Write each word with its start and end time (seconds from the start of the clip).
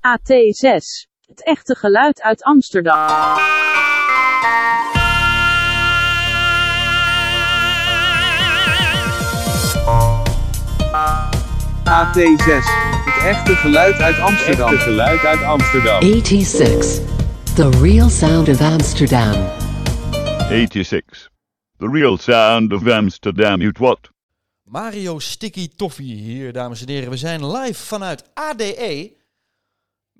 AT6. 0.00 1.08
Het 1.26 1.44
echte 1.44 1.74
geluid 1.74 2.22
uit 2.22 2.42
Amsterdam. 2.42 3.08
AT6. 11.84 12.64
Het 13.04 13.24
echte 13.24 13.54
geluid 13.54 14.00
uit 14.00 14.18
Amsterdam. 14.18 14.72
Echte 14.72 14.84
geluid 14.84 15.24
uit 15.24 15.42
Amsterdam. 15.42 16.02
86. 16.02 17.00
The 17.54 17.70
real 17.82 18.08
sound 18.08 18.48
of 18.48 18.60
Amsterdam. 18.60 19.34
86. 20.48 21.30
The 21.78 21.88
real 21.92 22.16
sound 22.16 22.72
of 22.72 22.88
Amsterdam. 22.88 23.60
You 23.60 23.72
what? 23.78 24.10
Mario 24.64 25.18
Sticky 25.18 25.68
Toffee 25.76 26.14
hier, 26.14 26.52
dames 26.52 26.80
en 26.80 26.88
heren. 26.88 27.10
We 27.10 27.16
zijn 27.16 27.46
live 27.46 27.86
vanuit 27.86 28.24
ADE. 28.34 29.18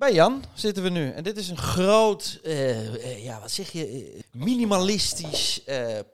Bij 0.01 0.15
Jan 0.15 0.45
zitten 0.55 0.83
we 0.83 0.89
nu. 0.89 1.11
En 1.11 1.25
dit 1.25 1.37
is 1.37 1.49
een 1.49 1.57
groot, 1.57 2.41
eh, 2.43 2.95
eh, 2.95 3.25
ja, 3.25 3.41
wat 3.41 3.51
zeg 3.51 3.71
je, 3.71 3.87
eh, 3.87 4.21
minimalistisch, 4.33 5.63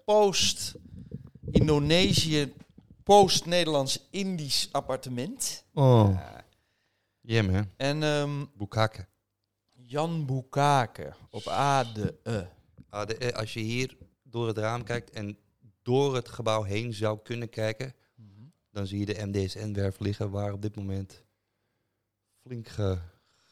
post-Indonesië, 0.05 2.53
post-Nederlands-Indisch 3.03 4.69
appartement. 4.73 5.65
Oh. 5.75 6.20
Ja, 7.20 7.43
man. 7.43 7.70
En 7.77 8.03
ehm, 8.03 8.45
Bukake. 8.55 9.06
Jan 9.73 10.27
Boekake 10.27 11.12
op 11.31 11.47
ADE. 11.47 12.15
De- 12.91 13.17
eh, 13.19 13.37
als 13.37 13.55
je 13.55 13.61
hier 13.61 13.97
door 14.23 14.47
het 14.47 14.59
raam 14.59 14.84
kijkt 14.84 15.11
en 15.11 15.39
door 15.83 16.15
het 16.15 16.28
gebouw 16.28 16.62
heen 16.62 16.95
zou 16.95 17.19
kunnen 17.23 17.48
kijken, 17.48 17.95
dan 18.71 18.87
zie 18.87 18.98
je 18.98 19.06
de 19.06 19.27
MDSN-werf 19.27 19.98
liggen 19.98 20.31
waar 20.31 20.53
op 20.53 20.62
dit 20.62 20.77
moment 20.77 21.23
flink 22.43 22.69
ge 22.69 22.98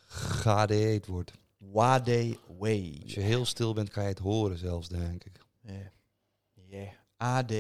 geADE'd 0.05 1.07
wordt. 1.07 1.33
Wade 1.59 2.39
Way. 2.59 3.01
Als 3.03 3.15
je 3.15 3.21
heel 3.21 3.45
stil 3.45 3.73
bent, 3.73 3.91
kan 3.91 4.03
je 4.03 4.09
het 4.09 4.19
horen 4.19 4.59
zelfs, 4.59 4.89
denk 4.89 5.25
ik. 5.25 5.41
Yeah. 5.61 5.87
Yeah. 6.67 6.93
AD 7.17 7.53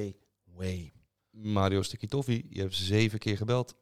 Way. 0.45 0.93
Mario 1.31 1.83
Sticky 1.83 2.07
Toffee, 2.07 2.47
je 2.51 2.61
hebt 2.61 2.75
zeven 2.75 3.19
keer 3.19 3.37
gebeld. 3.37 3.75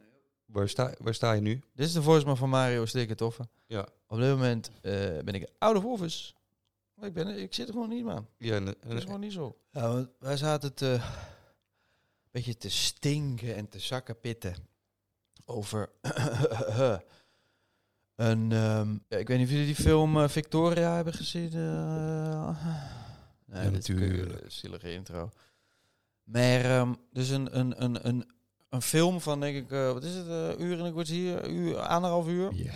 Waar 0.46 0.68
sta, 0.68 0.94
waar 0.98 1.14
sta 1.14 1.32
je 1.32 1.40
nu? 1.40 1.62
Dit 1.74 1.86
is 1.86 1.92
de 1.92 2.02
voicemail 2.02 2.36
van 2.36 2.48
Mario 2.48 2.84
Sticker 2.84 3.16
Toffe. 3.16 3.48
Ja. 3.66 3.88
Op 4.06 4.18
dit 4.18 4.28
moment 4.28 4.70
eh, 4.80 4.92
ben 5.24 5.34
ik 5.34 5.50
out 5.58 5.76
of 5.76 5.84
office. 5.84 6.32
Maar 6.94 7.08
Ik, 7.08 7.14
ben, 7.14 7.28
ik 7.38 7.54
zit 7.54 7.66
er 7.66 7.72
gewoon 7.72 7.88
niet, 7.88 8.04
man. 8.04 8.26
Ja, 8.38 8.54
en, 8.54 8.64
Dat 8.64 8.76
is 8.86 9.02
gewoon 9.02 9.20
niet 9.20 9.32
zo. 9.32 9.56
Ja, 9.70 9.88
want 9.92 10.08
wij 10.18 10.36
zaten 10.36 10.74
te, 10.74 10.86
een 10.86 11.00
beetje 12.30 12.56
te 12.56 12.70
stinken 12.70 13.54
en 13.54 13.68
te 13.68 13.78
zakken 13.78 14.20
pitten 14.20 14.54
over 15.44 15.90
een... 18.16 18.52
ehm, 18.52 18.94
ik 19.20 19.28
weet 19.28 19.38
niet 19.38 19.46
of 19.46 19.52
jullie 19.52 19.66
die 19.66 19.74
film 19.74 20.16
eh, 20.20 20.28
Victoria 20.28 20.94
hebben 20.94 21.12
gezien. 21.12 21.52
eh. 21.52 22.66
nee, 23.46 23.70
natuurlijk. 23.70 24.44
zielige 24.46 24.92
intro. 24.92 25.30
Maar 26.24 26.64
ehm, 26.64 26.94
dus 27.12 27.28
een, 27.28 27.58
een, 27.58 27.82
een, 27.82 28.08
een, 28.08 28.30
een 28.68 28.82
film 28.82 29.20
van, 29.20 29.40
denk 29.40 29.56
ik, 29.56 29.70
eh, 29.70 29.92
wat 29.92 30.04
is 30.04 30.14
het, 30.14 30.26
eh, 30.26 30.58
uur 30.66 30.78
en 30.78 30.84
een 30.84 30.92
kwartier, 30.92 31.50
uur, 31.50 31.76
anderhalf 31.78 32.28
uur. 32.28 32.54
Ja. 32.54 32.72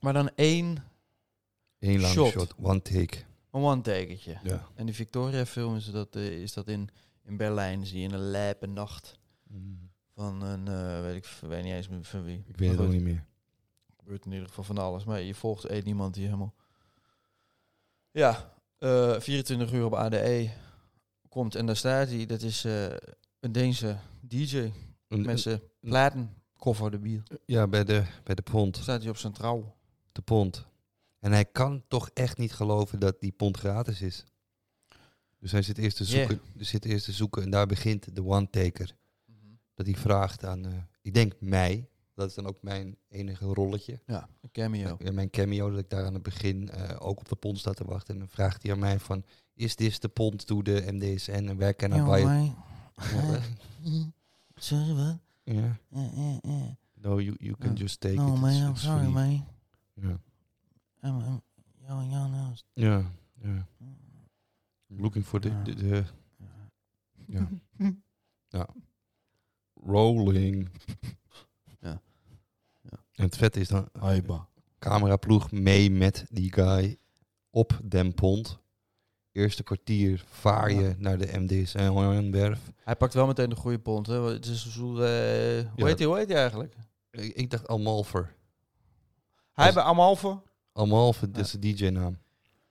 Maar 0.00 0.12
dan 0.12 0.30
één, 0.34 0.84
Eén 1.78 2.00
lange 2.00 2.12
Shot. 2.14 2.30
shot. 2.30 2.54
one 2.62 2.82
take. 2.82 3.16
een 3.50 3.62
one-taketje. 3.62 4.38
Ja. 4.42 4.68
En 4.74 4.86
die 4.86 4.94
Victoria-film 4.94 5.76
is 5.76 5.90
dat, 5.90 6.16
is 6.16 6.52
dat 6.52 6.68
in, 6.68 6.88
in 7.24 7.36
Berlijn, 7.36 7.86
zie 7.86 7.98
je 8.00 8.04
in 8.08 8.14
een 8.14 8.30
lijpe 8.30 8.66
nacht 8.66 9.18
Mm, 9.48 9.90
van 10.14 10.42
een, 10.42 10.64
weet 11.02 11.14
ik 11.16 11.48
weet 11.48 11.64
niet 11.64 11.72
eens 11.72 11.88
meer 11.88 12.04
van 12.04 12.24
wie. 12.24 12.44
Ik 12.46 12.56
weet 12.56 12.70
het 12.70 12.80
ook 12.80 12.88
niet 12.92 13.02
meer. 13.02 13.24
Gebeurt 14.04 14.24
in 14.24 14.32
ieder 14.32 14.48
geval 14.48 14.64
van 14.64 14.78
alles. 14.78 15.04
Maar 15.04 15.20
je 15.20 15.34
volgt 15.34 15.64
één 15.64 15.86
iemand 15.86 16.14
die 16.14 16.24
helemaal... 16.24 16.54
Ja, 18.10 18.54
eh 18.78 19.20
24 19.20 19.72
uur 19.72 19.84
op 19.84 19.94
ADE 19.94 20.50
komt 21.28 21.54
en 21.54 21.66
daar 21.66 21.76
staat 21.76 22.08
hij. 22.08 22.26
Dat 22.26 22.42
is 22.42 22.64
eh, 22.64 22.84
een 23.40 23.52
Deense 23.52 23.96
DJ 24.20 24.70
Een- 25.08 25.38
zijn 25.38 25.60
platen 25.80 26.34
koffer 26.56 26.90
de 26.90 26.98
bier. 26.98 27.22
Ja, 27.46 27.66
bij 27.66 27.84
de, 27.84 28.04
bij 28.24 28.34
de 28.34 28.42
pont. 28.42 28.76
Staat 28.76 29.00
hij 29.00 29.10
op 29.10 29.16
zijn 29.16 29.32
trouw. 29.32 29.74
De 30.12 30.22
pont. 30.22 30.66
En 31.18 31.32
hij 31.32 31.44
kan 31.44 31.82
toch 31.88 32.10
echt 32.14 32.38
niet 32.38 32.52
geloven 32.52 32.98
dat 33.00 33.20
die 33.20 33.32
pont 33.32 33.56
gratis 33.58 34.02
is. 34.02 34.24
Dus 35.38 35.52
hij 35.52 35.62
zit 35.62 35.78
eerst 35.78 35.96
te 35.96 36.04
Yeah. 36.04 36.28
zoeken, 36.28 36.46
dus 36.54 36.68
zit 36.68 36.84
eerst 36.84 37.04
te 37.04 37.12
zoeken 37.12 37.42
en 37.42 37.50
daar 37.50 37.66
begint 37.66 38.16
de 38.16 38.24
one-taker. 38.24 38.96
Dat 39.74 39.86
hij 39.86 39.94
vraagt 39.94 40.44
aan, 40.44 40.66
eh, 40.66 40.72
ik 41.02 41.14
denk 41.14 41.32
mij, 41.40 41.88
dat 42.14 42.28
is 42.28 42.34
dan 42.34 42.46
ook 42.46 42.62
mijn 42.62 42.96
enige 43.08 43.44
rolletje. 43.44 44.00
Ja, 44.06 44.28
een 44.40 44.50
cameo. 44.52 44.96
Ja, 44.98 45.12
mijn 45.12 45.30
cameo, 45.30 45.70
dat 45.70 45.78
ik 45.78 45.90
daar 45.90 46.04
aan 46.04 46.14
het 46.14 46.22
begin 46.22 46.70
eh, 46.70 46.96
ook 47.06 47.18
op 47.20 47.28
de 47.28 47.36
pont 47.36 47.58
sta 47.58 47.72
te 47.72 47.84
wachten. 47.84 48.14
En 48.14 48.20
dan 48.20 48.28
vraagt 48.28 48.62
hij 48.62 48.72
aan 48.72 48.78
mij 48.78 48.98
van, 49.00 49.24
is 49.54 49.76
dit 49.76 50.00
de 50.02 50.08
pont 50.08 50.46
to 50.46 50.62
de 50.62 50.84
MDSN 50.92 51.30
en 51.32 51.56
where 51.56 51.74
can 51.74 51.92
I 51.92 52.02
buy 52.02 52.44
it? 52.46 52.52
Sorry, 54.54 54.94
wat? 54.94 55.18
Ja. 55.44 55.78
Ja, 55.88 56.10
ja, 56.14 56.38
ja. 56.42 56.76
No, 56.94 57.20
you, 57.20 57.36
you 57.38 57.56
can 57.58 57.70
Ja. 57.70 57.76
just 57.76 58.00
take 58.00 58.14
No, 58.14 58.34
it. 58.34 58.40
man, 58.40 58.50
It's- 58.52 58.66
I'm 58.68 58.76
sorry, 58.76 59.06
man. 59.08 59.46
Ja. 59.94 60.20
I'm, 61.02 61.18
I'm, 61.20 61.40
yo, 61.88 62.02
yo, 62.02 62.26
no. 62.28 62.52
Ja, 62.74 63.10
ja. 63.42 63.66
Looking 64.86 65.24
for 65.24 65.40
the... 65.40 65.62
the, 65.64 65.74
the- 65.74 66.04
ja. 67.26 67.48
ja. 68.48 68.68
Rolling. 69.86 70.68
En 73.14 73.24
het 73.24 73.36
vet 73.36 73.56
is 73.56 73.68
dan... 73.68 73.88
Aiba. 73.92 74.48
Cameraploeg 74.78 75.50
mee 75.50 75.90
met 75.90 76.24
die 76.30 76.52
guy 76.52 76.96
op 77.50 77.80
Den 77.84 78.14
Pont. 78.14 78.58
Eerste 79.32 79.62
kwartier 79.62 80.24
vaar 80.28 80.72
je 80.72 80.82
Ja. 80.82 80.94
naar 80.98 81.18
de 81.18 81.28
MDSN-werf. 81.38 82.60
Hij 82.84 82.96
pakt 82.96 83.14
wel 83.14 83.26
meteen 83.26 83.48
de 83.48 83.56
goede 83.56 83.78
pont, 83.78 84.06
hè? 84.06 84.18
want 84.20 84.32
Het 84.32 84.46
is 84.46 84.72
soort, 84.72 84.98
eh, 84.98 85.04
hoe, 85.04 85.70
Ja. 85.76 85.86
heet 85.86 85.98
hij, 85.98 86.06
hoe 86.06 86.16
heet 86.16 86.28
hij 86.28 86.38
eigenlijk? 86.38 86.74
Ik, 87.10 87.34
ik 87.34 87.50
dacht 87.50 87.68
Almalver. 87.68 88.34
Hij 89.52 89.72
bij 89.72 89.82
Amalfe. 89.82 90.40
Almalver, 90.72 91.32
dat 91.32 91.44
is 91.44 91.50
de 91.50 91.58
DJ-naam. 91.58 92.18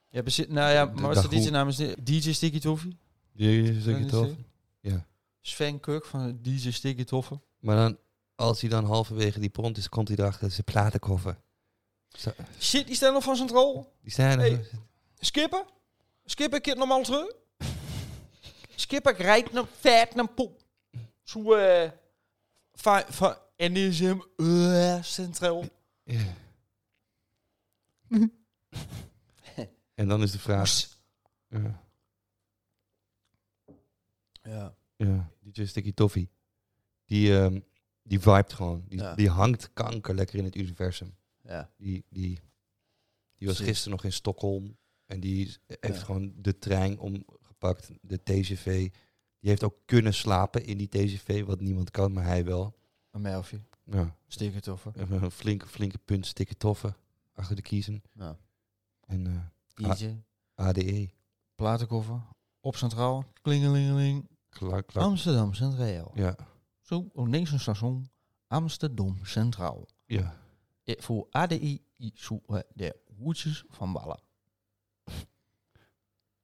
Ja, 0.10 0.24
bezit, 0.24 0.50
nou 0.50 0.72
ja, 0.74 0.86
maar 0.86 1.14
wat 1.14 1.16
is 1.16 1.30
de 1.30 1.30
DJ-naam? 1.30 1.68
Is 1.68 1.78
DJ 2.04 2.32
Sticky 2.34 2.60
Toffee? 2.60 2.98
Je 3.32 3.74
toch? 3.74 3.82
zeggen? 3.84 4.46
Ja. 4.80 5.06
Sven 5.42 5.80
Kuk 5.80 6.06
van 6.06 6.40
DJ 6.42 6.72
Sticky 6.72 7.04
Toffe. 7.04 7.40
Maar 7.60 7.76
dan, 7.76 7.98
als 8.36 8.62
hij 8.62 8.70
dan 8.70 8.86
halverwege 8.86 9.40
die 9.40 9.50
pont 9.50 9.78
is, 9.78 9.90
komt 9.90 10.08
hij 10.08 10.18
erachter 10.18 10.52
zijn 10.52 10.64
platenkoffer. 10.64 11.38
Zo- 12.08 12.34
Shit, 12.60 12.86
die 12.88 12.96
staan 12.96 13.14
nog 13.14 13.24
van 13.24 13.36
centraal. 13.36 13.94
Die 14.02 14.12
zijn 14.12 14.40
er. 14.40 14.46
Hey. 14.52 14.66
Skippen? 15.20 15.66
Skippen, 16.26 16.64
ik 16.64 16.76
normaal 16.78 17.04
terug. 17.04 17.34
Skippen, 18.76 19.12
ik 19.12 19.18
rijd 19.18 19.52
naar 19.52 19.66
vet 19.80 20.16
naar 20.16 20.28
pop. 20.30 20.62
Zo, 21.24 21.54
eh... 21.54 21.92
Van, 22.74 23.04
van 23.10 23.36
NSM, 23.58 24.20
eh, 24.38 25.04
centraal. 25.04 25.64
Ja. 26.04 26.34
en 29.94 30.08
dan 30.08 30.22
is 30.24 30.32
de 30.32 30.40
vraag... 30.40 30.88
Ja. 31.48 31.84
Ja. 34.42 34.76
Ja, 34.96 35.32
DJ 35.40 35.66
Sticky 35.66 35.94
Toffee. 35.94 36.30
Die, 37.06 37.38
ehm, 37.40 37.60
die 38.04 38.20
vibet 38.20 38.54
gewoon. 38.54 38.84
Die, 38.88 39.00
Ja. 39.00 39.16
die 39.16 39.30
hangt 39.30 39.74
kanker 39.74 40.16
lekker 40.16 40.38
in 40.38 40.44
het 40.44 40.56
universum. 40.56 41.16
Ja. 41.42 41.70
Die, 41.78 42.06
die, 42.10 42.40
die 43.36 43.48
was 43.48 43.60
gisteren 43.60 43.92
nog 43.92 44.04
in 44.04 44.14
Stockholm. 44.14 44.78
En 45.06 45.20
die 45.20 45.58
heeft 45.68 45.98
Ja. 46.00 46.04
gewoon 46.04 46.34
de 46.36 46.58
trein 46.60 47.00
omgepakt, 47.00 47.92
de 48.02 48.24
TGV. 48.24 48.66
Die 49.40 49.50
heeft 49.50 49.64
ook 49.64 49.76
kunnen 49.86 50.14
slapen 50.14 50.66
in 50.66 50.78
die 50.78 50.88
TGV, 50.90 51.44
wat 51.46 51.60
niemand 51.62 51.92
kan, 51.92 52.14
maar 52.14 52.24
hij 52.26 52.46
wel. 52.46 52.76
Een 53.12 53.22
melfje. 53.22 53.60
Ja, 53.86 54.16
Sticker 54.28 54.62
toffe. 54.62 54.92
een 54.96 55.32
flinke, 55.32 55.68
flinke 55.68 55.98
punt 55.98 56.26
stikke 56.26 56.58
toffen 56.58 56.96
achter 57.34 57.56
de 57.56 57.62
kiezen. 57.62 58.04
Ja. 58.14 58.38
En 59.06 59.52
eh. 59.78 60.12
ADE. 60.56 61.10
Platenkoffer. 61.56 62.22
Op 62.60 62.76
Centraal. 62.76 63.26
Klingelingeling. 63.42 64.28
Klaar, 64.50 64.84
klaar. 64.84 65.04
Amsterdam 65.04 65.54
Centraal. 65.54 66.12
Ja, 66.16 66.36
Zo, 66.94 67.10
op 67.14 67.28
niks 67.28 67.62
station. 67.62 68.10
Amsterdam 68.48 69.18
Centraal. 69.24 69.88
ja. 70.06 70.42
Eh, 70.84 70.96
Voor 71.02 71.28
ADI 71.32 71.82
zoeken 72.14 72.66
de 72.74 72.96
hoedjes 73.18 73.64
van 73.70 73.94
Ballen. 73.94 74.20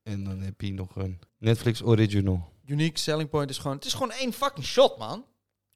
En 0.04 0.24
dan 0.24 0.42
heb 0.42 0.62
je 0.62 0.74
nog 0.74 0.96
een 0.96 1.20
Netflix 1.38 1.82
original. 1.84 2.54
Unique 2.66 3.00
selling 3.00 3.30
point 3.30 3.50
is 3.50 3.58
gewoon... 3.58 3.76
Het 3.76 3.86
is 3.86 3.94
gewoon 3.94 4.12
één 4.12 4.34
fucking 4.34 4.66
shot, 4.66 4.98
man. 4.98 5.26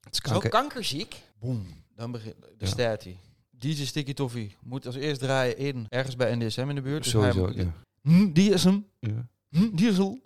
Het 0.01 0.13
is 0.13 0.19
Zo 0.21 0.29
kanker. 0.31 0.49
kankerziek. 0.49 1.21
Boom. 1.39 1.65
Dan 1.95 2.11
begint 2.11 2.41
de 2.41 2.53
Ja. 2.57 2.65
staat 2.65 3.03
hij. 3.03 3.19
DJ 3.49 3.85
Sticky 3.85 4.13
Toffee 4.13 4.55
moet 4.61 4.85
als 4.85 4.95
eerst 4.95 5.21
draaien 5.21 5.57
in 5.57 5.85
ergens 5.89 6.15
bij 6.15 6.35
NDSM 6.35 6.69
in 6.69 6.75
de 6.75 6.81
buurt. 6.81 7.03
Dus 7.03 7.11
Sowieso, 7.11 7.45
hij 7.45 7.55
moet- 7.55 7.63
ja. 7.63 7.73
Hm, 8.01 8.31
die 8.33 8.51
is 8.53 8.63
hem. 8.63 8.87
ja. 8.99 9.27
Hm, 9.49 9.75
die 9.75 9.87
is 9.89 9.97
hem. 9.97 10.21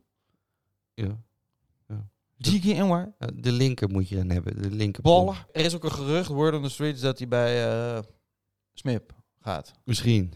ja. 0.94 1.21
Waar? 2.88 3.13
Ja, 3.19 3.28
De 3.36 3.51
linker 3.51 3.89
moet 3.89 4.10
je 4.10 4.16
dan 4.16 4.30
hebben. 4.30 4.62
De 4.62 4.72
linker 4.72 5.01
Ballen. 5.04 5.36
Er 5.51 5.66
is 5.66 5.75
ook 5.75 5.84
een 5.84 5.92
gerucht, 5.92 6.28
word 6.30 6.54
on 6.54 6.62
the 6.63 6.69
streets, 6.69 7.01
dat 7.01 7.18
hij 7.18 7.28
bij 7.28 7.66
eh, 7.95 8.04
Smip 8.74 9.13
gaat. 9.39 9.74
Misschien. 9.84 10.34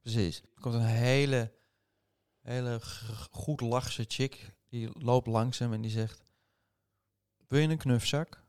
Precies. 0.00 0.40
Er 0.54 0.60
komt 0.60 0.74
een 0.74 0.80
hele, 0.84 1.52
hele 2.40 2.78
g- 2.80 3.28
goed 3.30 3.60
lachse 3.60 4.04
chick. 4.08 4.54
Die 4.68 4.88
loopt 5.04 5.26
langs 5.26 5.58
hem 5.58 5.72
en 5.72 5.80
die 5.80 5.90
zegt... 5.90 6.22
Wil 7.48 7.60
je 7.60 7.68
een 7.68 7.76
knufzak? 7.78 8.42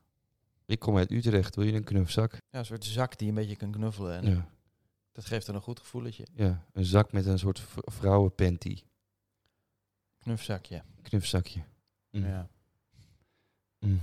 Ik 0.66 0.78
kom 0.78 0.96
uit 0.96 1.10
Utrecht. 1.10 1.56
Wil 1.56 1.64
je 1.64 1.72
een 1.72 1.84
knufzak? 1.84 2.32
Ja, 2.50 2.58
een 2.58 2.64
soort 2.66 2.84
zak 2.84 3.18
die 3.18 3.28
een 3.28 3.34
beetje 3.34 3.56
kan 3.56 3.70
knuffelen. 3.70 4.20
En 4.22 4.30
Ja. 4.30 4.48
Dat 5.12 5.24
geeft 5.24 5.46
dan 5.46 5.54
een 5.54 5.60
goed 5.62 5.80
gevoeletje. 5.80 6.26
ja. 6.34 6.64
Een 6.72 6.84
zak 6.84 7.12
met 7.12 7.26
een 7.26 7.38
soort 7.38 7.60
v- 7.60 7.76
vrouwenpanty. 7.84 8.78
Knufzakje. 10.18 10.82
Knufzakje. 11.02 11.62
Mm. 12.10 12.24
Ja. 12.26 12.48
Mm. 13.78 14.00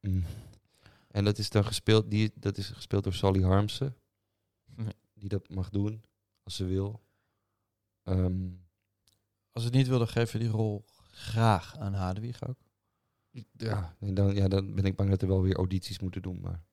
Mm. 0.00 0.24
En 1.10 1.24
dat 1.24 1.38
is 1.38 1.50
dan 1.50 1.64
gespeeld, 1.64 2.10
die, 2.10 2.32
dat 2.34 2.56
is 2.58 2.68
gespeeld 2.68 3.04
door 3.04 3.14
Sally 3.14 3.42
Harmsen. 3.42 3.96
Nee. 4.64 4.94
Die 5.14 5.28
dat 5.28 5.48
mag 5.48 5.70
doen, 5.70 6.04
als 6.42 6.56
ze 6.56 6.64
wil. 6.64 7.02
Ehm, 8.02 8.48
Als 9.52 9.64
het 9.64 9.74
niet 9.74 9.86
wilde, 9.88 10.06
geef 10.06 10.32
je 10.32 10.38
die 10.38 10.48
rol 10.48 10.84
graag 11.10 11.76
aan 11.78 11.94
Hadewig 11.94 12.46
ook. 12.48 12.58
ja, 13.52 13.96
en 14.00 14.14
dan, 14.14 14.34
ja, 14.34 14.48
dan 14.48 14.74
ben 14.74 14.84
ik 14.84 14.96
bang 14.96 15.10
dat 15.10 15.22
er 15.22 15.28
wel 15.28 15.42
weer 15.42 15.56
audities 15.56 15.98
moeten 15.98 16.22
doen. 16.22 16.40
Maar. 16.40 16.64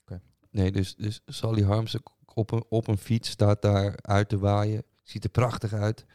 Oké. 0.00 0.20
Nee, 0.50 0.72
dus, 0.72 0.94
dus 0.94 1.20
Sally 1.26 1.62
Harmsen 1.62 2.02
op 2.34 2.50
een, 2.50 2.64
op 2.68 2.86
een 2.86 2.98
fiets 2.98 3.30
staat 3.30 3.62
daar 3.62 4.02
uit 4.02 4.28
te 4.28 4.38
waaien. 4.38 4.84
Ziet 5.02 5.24
er 5.24 5.30
prachtig 5.30 5.72
uit. 5.72 6.06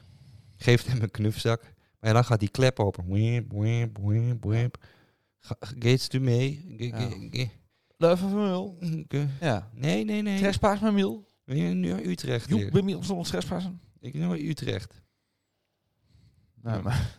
Geeft 0.57 0.87
hem 0.87 1.01
een 1.01 1.11
knufzak. 1.11 1.73
Maar 2.07 2.15
ja, 2.15 2.21
dan 2.21 2.29
gaat 2.31 2.39
die 2.39 2.49
klep 2.49 2.79
open. 2.79 3.07
Wimp, 3.07 3.51
wimp, 3.51 3.97
wimp, 3.97 4.43
wimp. 4.43 4.77
Ga- 5.39 5.57
Gates 5.59 6.09
u 6.11 6.19
mee? 6.19 6.75
Leuk 7.97 8.17
van 8.17 8.33
Mul. 8.33 8.77
Ja. 9.39 9.69
Nee, 9.73 10.05
nee, 10.05 10.21
nee. 10.21 10.37
Trespaas 10.39 10.79
met. 10.79 11.25
Ben 11.43 11.57
je 11.57 11.73
nu 11.73 11.89
naar 11.89 12.01
Utrecht 12.01 12.47
weer? 12.47 12.71
bij 12.71 12.81
Miel 12.81 13.03
zonder 13.03 13.25
trespassen. 13.25 13.81
Ik 13.99 14.11
ben 14.11 14.21
naar 14.21 14.37
Utrecht. 14.37 15.01
Ja. 16.63 16.81
maar... 16.81 17.17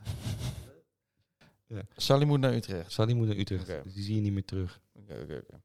Ja. 1.67 1.83
Sally 1.97 2.25
moet 2.25 2.41
naar 2.41 2.55
Utrecht. 2.55 2.93
Sally 2.93 3.13
moet 3.13 3.27
naar 3.27 3.37
Utrecht. 3.37 3.67
Dus 3.67 3.95
die 3.95 4.03
zie 4.03 4.15
je 4.15 4.21
niet 4.21 4.33
meer 4.33 4.45
terug. 4.45 4.81
Oké, 4.93 5.13
oké, 5.13 5.23
oké. 5.23 5.37
Oké, 5.37 5.63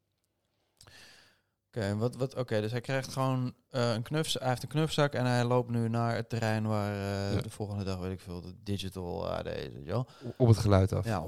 en 1.78 1.98
wat, 1.98 2.16
wat, 2.16 2.36
oké, 2.36 2.62
dus 2.62 2.72
hij 2.72 2.82
krijgt 2.82 3.14
gewoon 3.14 3.54
eh, 3.70 3.94
een 3.94 4.02
knufzak. 4.02 4.42
Hij 4.42 4.50
heeft 4.50 4.64
een 4.64 4.70
knufzak 4.70 5.14
en 5.14 5.26
hij 5.26 5.44
loopt 5.44 5.70
nu 5.70 5.90
naar 5.90 6.16
het 6.16 6.30
terrein 6.30 6.68
waar 6.68 6.92
eh, 6.94 7.36
Ja. 7.36 7.42
de 7.42 7.50
volgende 7.50 7.84
dag, 7.84 8.00
weet 8.00 8.12
ik 8.12 8.20
veel, 8.20 8.42
de 8.42 8.54
digital 8.64 9.30
AD 9.30 9.46
is, 9.46 9.54
weet 9.54 9.86
je 9.86 9.92
wel. 9.92 10.08
Op 10.38 10.48
het 10.48 10.58
geluid 10.58 10.94
af. 10.94 11.06
Ja. 11.06 11.26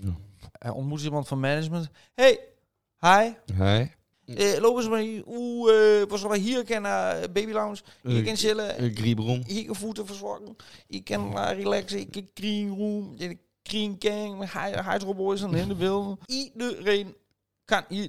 Ja. 0.00 0.16
Hij 0.58 0.70
ontmoet 0.70 1.02
iemand 1.02 1.28
van 1.28 1.40
management. 1.40 1.88
Hey, 2.14 2.38
hi. 3.00 3.32
Eh, 4.26 4.58
lopen 4.60 4.82
ze 4.82 4.88
maar 4.88 5.00
hier. 5.00 5.22
Oeh, 5.26 6.00
eh, 6.00 6.08
was 6.08 6.22
maar 6.26 6.36
hier 6.36 6.64
kennen 6.64 7.16
uh, 7.16 7.22
baby 7.32 7.52
lounge. 7.52 7.76
Hier 8.02 8.24
kan 8.24 8.36
chillen. 8.36 8.82
Een 8.82 8.96
griebron. 8.96 9.42
Hier 9.46 9.64
kan 9.66 9.74
voeten 9.74 10.06
verzorgen. 10.06 10.56
Ik 10.86 11.04
kan 11.04 11.32
uh, 11.32 11.50
relaxen. 11.52 11.98
Ik 11.98 12.10
kan 12.10 12.28
clean 12.34 12.76
room. 12.76 13.14
Ik 13.16 13.38
clean 13.62 13.96
gang. 13.98 14.38
Met 14.38 14.48
huisrobboys 14.48 15.42
en 15.42 15.54
in 15.54 15.68
de 15.68 15.74
beelden. 15.74 16.18
Iedereen 16.54 17.14
kan 17.66 17.84
hier. 17.88 18.08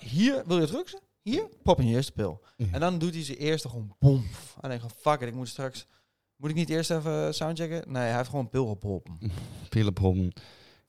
Hier, 0.00 0.42
wil 0.46 0.60
je 0.60 0.66
drugs? 0.66 0.96
Hier, 1.22 1.48
pop 1.62 1.78
in 1.78 1.86
je 1.86 1.94
eerste 1.94 2.12
pil. 2.12 2.40
En 2.56 2.80
dan 2.80 2.98
doet 2.98 3.14
hij 3.14 3.24
ze 3.24 3.36
eerst 3.36 3.66
gewoon 3.66 3.96
bom. 3.98 4.26
En 4.60 4.70
dan 4.70 4.90
fuck 4.96 5.20
it, 5.20 5.28
ik 5.28 5.34
moet 5.34 5.48
straks... 5.48 5.86
Moet 6.36 6.50
ik 6.50 6.56
niet 6.56 6.68
eerst 6.68 6.90
even 6.90 7.34
soundchecken? 7.34 7.92
Nee, 7.92 8.02
hij 8.02 8.16
heeft 8.16 8.28
gewoon 8.28 8.44
een 8.44 8.50
pil 8.50 8.66
gepoppen. 8.66 9.18
Pillenpom. 9.68 10.32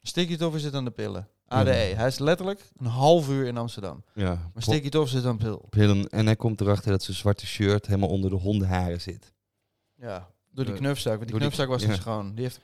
Sticky 0.02 0.36
Toff 0.36 0.60
zit 0.60 0.74
aan 0.74 0.86
de 0.86 0.92
pillen. 0.92 1.28
ADE. 1.48 1.72
Hij 1.72 2.08
is 2.08 2.20
letterlijk 2.20 2.62
een 2.78 2.86
half 2.86 3.30
uur 3.30 3.46
in 3.46 3.58
Amsterdam. 3.58 4.04
Ja. 4.14 4.50
Maar 4.54 4.64
Sticky 4.64 4.90
Toff 4.90 5.10
zit 5.10 5.26
aan 5.26 5.38
pil. 5.38 5.66
Pillen. 5.70 6.10
En 6.10 6.26
hij 6.26 6.36
komt 6.36 6.62
erachter 6.62 6.92
dat 6.92 7.04
zijn 7.04 7.18
zwarte 7.18 7.46
shirt 7.46 7.86
helemaal 7.86 8.10
onder 8.10 8.30
de 8.30 8.36
hondenharen 8.36 9.02
zit. 9.02 9.34
Ja, 9.96 10.30
door 10.52 10.66
die 10.66 10.74
knufzak. 10.74 11.18
Want 11.18 11.30
die 11.30 11.40
knufzak 11.40 11.68
was 11.68 11.86
dus 11.86 12.00
gewoon... 12.00 12.36
Die 12.36 12.44
heeft... 12.44 12.60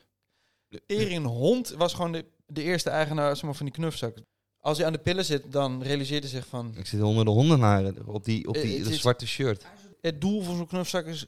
Erin 0.85 1.23
Hond 1.23 1.69
was 1.69 1.93
gewoon 1.93 2.11
de, 2.11 2.25
de 2.45 2.63
eerste 2.63 2.89
eigenaar 2.89 3.35
zeg 3.35 3.43
maar, 3.43 3.55
van 3.55 3.65
die 3.65 3.75
knufzak. 3.75 4.17
Als 4.61 4.77
hij 4.77 4.87
aan 4.87 4.93
de 4.93 4.99
pillen 4.99 5.25
zit, 5.25 5.51
dan 5.51 5.83
realiseert 5.83 6.23
hij 6.23 6.31
zich 6.31 6.47
van... 6.47 6.73
Ik 6.77 6.85
zit 6.85 7.01
onder 7.01 7.25
de 7.25 7.31
hondenharen 7.31 8.07
op 8.07 8.25
die, 8.25 8.47
op 8.47 8.55
Eh, 8.55 8.61
die 8.61 8.83
dat 8.83 8.93
zwarte 8.93 9.27
shirt. 9.27 9.65
Het 10.01 10.21
doel 10.21 10.41
van 10.41 10.55
zo'n 10.55 10.67
knufzak 10.67 11.05
is 11.05 11.25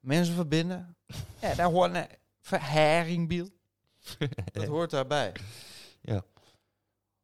mensen 0.00 0.34
verbinden. 0.34 0.96
ja, 1.42 1.54
daar 1.54 1.70
hoort 1.70 1.94
een 1.94 2.06
verharingbiel. 2.40 3.48
Dat 4.52 4.66
hoort 4.76 4.90
daarbij. 4.90 5.32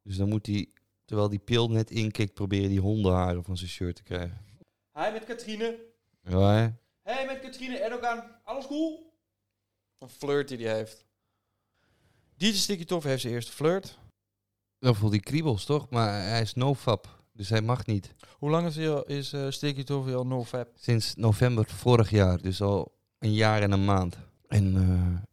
Dus 0.03 0.17
dan 0.17 0.29
moet 0.29 0.45
hij, 0.45 0.69
terwijl 1.05 1.29
die 1.29 1.39
pil 1.39 1.69
net 1.69 1.91
inkikt, 1.91 2.33
proberen 2.33 2.69
die 2.69 2.79
hondenharen 2.79 3.43
van 3.43 3.57
zijn 3.57 3.69
shirt 3.69 3.95
te 3.95 4.03
krijgen. 4.03 4.45
Hi 4.93 5.11
met 5.11 5.23
Katrine. 5.23 5.79
Ja, 6.23 6.53
hè? 6.53 6.69
Hey 7.01 7.25
met 7.25 7.39
Katrine 7.39 7.77
Erdogan. 7.77 8.23
Alles 8.43 8.67
cool? 8.67 9.13
Een 9.97 10.09
flirt 10.09 10.47
die 10.47 10.67
hij 10.67 10.75
heeft. 10.75 11.05
DJ 12.35 12.53
Sticky 12.53 12.85
Toff 12.85 13.05
heeft 13.05 13.21
zijn 13.21 13.33
eerste 13.33 13.51
flirt. 13.51 13.97
Dan 14.79 14.95
voelt 14.95 15.11
hij 15.11 15.19
kriebels, 15.21 15.65
toch? 15.65 15.89
Maar 15.89 16.21
hij 16.21 16.41
is 16.41 16.53
nofap, 16.53 17.23
dus 17.33 17.49
hij 17.49 17.61
mag 17.61 17.85
niet. 17.85 18.13
Hoe 18.37 18.49
lang 18.49 18.67
is, 18.67 18.75
hij 18.75 19.03
is 19.05 19.33
eh, 19.33 19.49
Sticky 19.49 19.83
Toff 19.83 20.13
al 20.13 20.25
no 20.25 20.43
fab? 20.43 20.69
Sinds 20.75 21.15
november 21.15 21.65
vorig 21.65 22.09
jaar, 22.09 22.41
dus 22.41 22.61
al 22.61 22.97
een 23.19 23.33
jaar 23.33 23.61
en 23.61 23.71
een 23.71 23.85
maand. 23.85 24.17
En 24.47 24.75
eh 24.75 25.29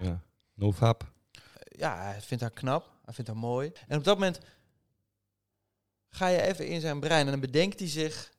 ja, 0.00 0.22
nofap. 0.54 1.12
ja, 1.64 2.02
hij 2.02 2.20
vindt 2.20 2.42
haar 2.42 2.52
knap. 2.52 2.90
Hij 3.04 3.14
vindt 3.14 3.30
haar 3.30 3.38
mooi. 3.40 3.72
En 3.88 3.98
op 3.98 4.04
dat 4.04 4.18
moment 4.18 4.40
ga 6.08 6.26
je 6.26 6.42
even 6.42 6.66
in 6.66 6.80
zijn 6.80 7.00
brein 7.00 7.24
en 7.24 7.30
dan 7.30 7.40
bedenkt 7.40 7.78
hij 7.78 7.88
zich... 7.88 8.30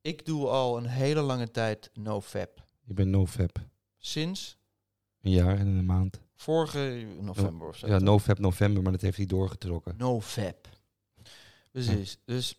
Ik 0.00 0.26
doe 0.26 0.48
al 0.48 0.76
een 0.76 0.86
hele 0.86 1.20
lange 1.20 1.50
tijd 1.50 1.90
no-fap. 1.94 2.64
Je 2.84 2.94
bent 2.94 3.08
nofap. 3.08 3.58
Sinds 3.98 4.58
Een 5.20 5.30
jaar 5.30 5.58
en 5.58 5.66
een 5.66 5.86
maand. 5.86 6.20
Vorige 6.42 7.06
november 7.20 7.68
of 7.68 7.76
zo. 7.76 7.86
Ja, 7.86 7.98
nofap 7.98 8.38
november, 8.38 8.82
maar 8.82 8.92
dat 8.92 9.00
heeft 9.00 9.16
hij 9.16 9.26
doorgetrokken. 9.26 9.94
No-fap. 9.96 10.68
Precies. 11.70 12.18
Dus 12.24 12.58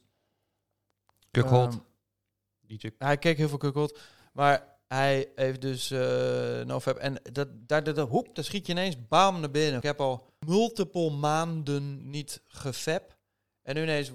Kukhold. 1.31 1.73
ehm, 1.73 2.77
DJ. 2.77 2.89
hij 2.97 3.17
keek 3.17 3.37
heel 3.37 3.49
veel 3.49 3.57
kukkeld. 3.57 3.99
Maar 4.33 4.67
hij 4.87 5.31
heeft 5.35 5.61
dus 5.61 5.91
eh 5.91 6.61
no-fap. 6.65 6.97
En 6.97 7.21
dat, 7.31 7.47
daar, 7.67 7.83
dat, 7.83 7.95
dat, 7.95 8.09
hoep, 8.09 8.35
dan 8.35 8.43
schiet 8.43 8.65
je 8.65 8.71
ineens 8.71 9.07
bam 9.07 9.39
naar 9.39 9.51
binnen. 9.51 9.77
Ik 9.77 9.83
heb 9.83 9.99
al 9.99 10.33
multiple 10.39 11.09
maanden 11.09 12.09
niet 12.09 12.41
gefap. 12.45 13.17
En 13.61 13.75
nu 13.75 13.81
ineens 13.81 14.11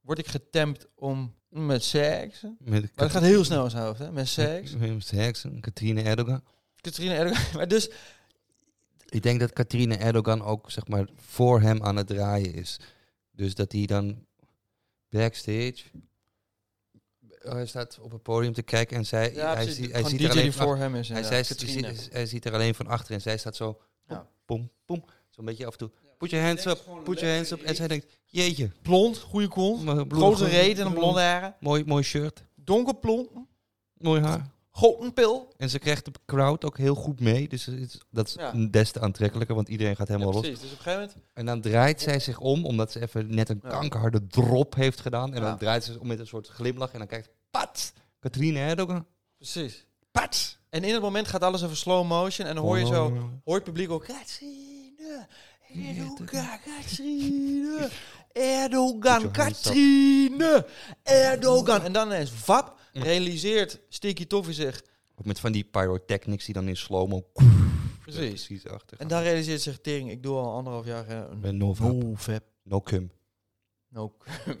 word 0.00 0.18
ik 0.18 0.26
getempt 0.26 0.86
om 0.94 1.34
met 1.48 1.84
seks. 1.84 2.42
Maar 2.42 2.52
Met 2.58 2.90
het 2.94 3.10
gaat 3.10 3.22
heel 3.22 3.44
snel 3.44 3.64
in 3.64 3.70
zijn 3.70 3.84
hoofd, 3.84 3.98
hè? 3.98 4.12
Met 4.12 4.28
seks. 4.28 4.76
Met 4.76 5.10
Heksen, 5.10 5.60
Katrine 5.60 6.02
Erdogan. 6.02 6.42
Katrine 6.80 7.14
Erdogan. 7.14 7.42
Maar 7.56 7.68
dus, 7.68 7.90
Ik 9.14 9.22
denk 9.22 9.40
dat 9.40 9.52
Katrine 9.52 9.96
Erdogan 9.96 10.42
ook 10.42 10.70
zeg 10.70 10.86
maar 10.88 11.08
voor 11.16 11.60
hem 11.60 11.82
aan 11.82 11.96
het 11.96 12.06
draaien 12.06 12.54
is. 12.54 12.76
Dus 13.30 13.54
dat 13.54 13.72
hij 13.72 13.86
dan 13.86 14.26
backstage 15.08 15.74
hij 17.38 17.66
staat 17.66 17.98
op 18.00 18.12
het 18.12 18.22
podium 18.22 18.52
te 18.52 18.62
kijken 18.62 18.96
en 18.96 19.06
zij, 19.06 19.34
Ja, 19.34 19.54
hij, 19.54 19.70
ziet- 19.70 19.92
hij 19.92 20.04
ziet 20.04 20.18
DJ 20.18 20.24
er 20.24 20.30
alleen 20.30 20.52
van 20.52 20.66
voor 20.66 20.76
hem 20.76 20.94
is. 20.94 21.08
Hij, 21.08 21.22
zij, 21.22 21.42
Katrine. 21.42 21.86
hij, 21.86 21.96
hij 22.10 22.26
ziet 22.26 22.44
er 22.44 22.52
alleen 22.52 22.74
van 22.74 22.86
achter 22.86 23.14
en 23.14 23.20
zij 23.20 23.38
staat 23.38 23.56
zo. 23.56 23.72
Pom, 23.72 23.82
Ja. 24.16 24.28
pom, 24.44 24.70
pom. 24.84 25.04
Zo'n 25.30 25.44
beetje 25.44 25.66
af 25.66 25.72
en 25.72 25.78
toe. 25.78 25.90
Put 26.18 26.30
your 26.30 26.46
hands 26.46 26.66
up, 26.66 26.84
put 27.04 27.20
your 27.20 27.34
hands 27.34 27.50
up. 27.50 27.62
En 27.62 27.74
zij 27.76 27.88
denkt, 27.88 28.06
jeetje. 28.24 28.70
Blond, 28.82 29.18
goede 29.18 29.48
kont. 29.48 29.88
Grote 30.12 30.46
reet 30.48 30.78
en 30.78 30.86
een 30.86 30.92
blonde 30.94 31.20
haren. 31.20 31.56
Mooi, 31.60 31.84
mooi 31.84 32.02
shirt. 32.02 32.44
Donkerblond. 32.54 33.28
Mooi 33.98 34.20
haar. 34.20 34.52
Gotenpil. 34.76 35.52
En 35.56 35.70
ze 35.70 35.78
krijgt 35.78 36.04
de 36.04 36.10
crowd 36.26 36.64
ook 36.64 36.78
heel 36.78 36.94
goed 36.94 37.20
mee. 37.20 37.48
Dus 37.48 37.66
het 37.66 37.78
is- 37.80 38.00
dat 38.10 38.26
is 38.28 38.34
Ja. 38.34 38.52
des 38.70 38.90
te 38.90 39.00
aantrekkelijker, 39.00 39.54
want 39.54 39.68
iedereen 39.68 39.96
gaat 39.96 40.08
Ja, 40.08 40.12
helemaal 40.14 40.34
los. 40.34 40.42
precies. 40.42 40.60
Dus 40.62 40.72
op 40.72 40.76
een 40.78 40.82
gegeven 40.84 41.06
moment... 41.06 41.26
En 41.34 41.46
dan 41.46 41.60
draait 41.60 42.00
zij 42.00 42.18
zich 42.20 42.38
om, 42.38 42.64
omdat 42.66 42.92
ze 42.92 43.00
even 43.00 43.34
net 43.34 43.48
een 43.48 43.60
kankerharde 43.60 44.26
drop 44.26 44.74
heeft 44.74 45.00
gedaan. 45.00 45.34
En 45.34 45.42
dan 45.42 45.58
draait 45.58 45.84
ze 45.84 45.92
zich 45.92 46.00
om 46.00 46.06
met 46.06 46.18
een 46.18 46.26
soort 46.26 46.48
glimlach 46.48 46.92
en 46.92 46.98
dan 46.98 47.06
kijkt, 47.08 47.28
pat, 47.50 47.92
Katrine 48.18 48.58
Erdogan, 48.58 49.06
Precies. 49.36 49.86
pat. 50.10 50.58
En 50.70 50.84
in 50.84 50.92
het 50.92 51.02
moment 51.02 51.28
gaat 51.28 51.42
alles 51.42 51.62
even 51.62 51.76
slow 51.76 52.06
motion. 52.08 52.46
En 52.46 52.54
dan 52.54 52.64
hoor 52.64 52.78
je 52.78 52.84
Oh. 52.84 52.90
zo... 52.92 53.12
Hoort 53.44 53.64
het 53.64 53.64
publiek 53.64 53.90
ook... 53.90 54.04
Katrine. 54.04 55.26
Erdogan. 55.74 56.58
Katrine. 56.64 57.88
Erdogan. 58.34 59.30
Katrine. 59.30 60.66
Erdogan. 61.02 61.82
En 61.82 61.92
dan 61.92 62.06
ineens... 62.06 62.30
Vap. 62.30 62.80
Realiseert 62.92 63.80
Sticky 63.88 64.26
Toffee 64.26 64.54
zich... 64.54 64.82
Ook 65.14 65.26
met 65.26 65.40
van 65.40 65.52
die 65.52 65.64
pyrotechnics 65.64 66.44
die 66.44 66.54
dan 66.54 66.68
in 66.68 66.76
slow-mo 66.76 67.26
Precies. 68.00 68.46
precies 68.46 68.66
achter 68.66 68.98
En 69.00 69.08
dan 69.08 69.22
realiseert 69.22 69.60
zich 69.60 69.80
Tering... 69.80 70.10
Ik 70.10 70.22
doe 70.22 70.36
al 70.36 70.52
anderhalf 70.52 70.86
jaar 70.86 71.08
eh, 71.08 71.22
een 71.42 71.56
no 71.56 71.74
vap. 71.74 71.92
no 71.92 72.12
vap. 72.14 72.42
No 72.62 72.80
cum. 72.80 73.10
No 73.88 74.14
cum. 74.18 74.56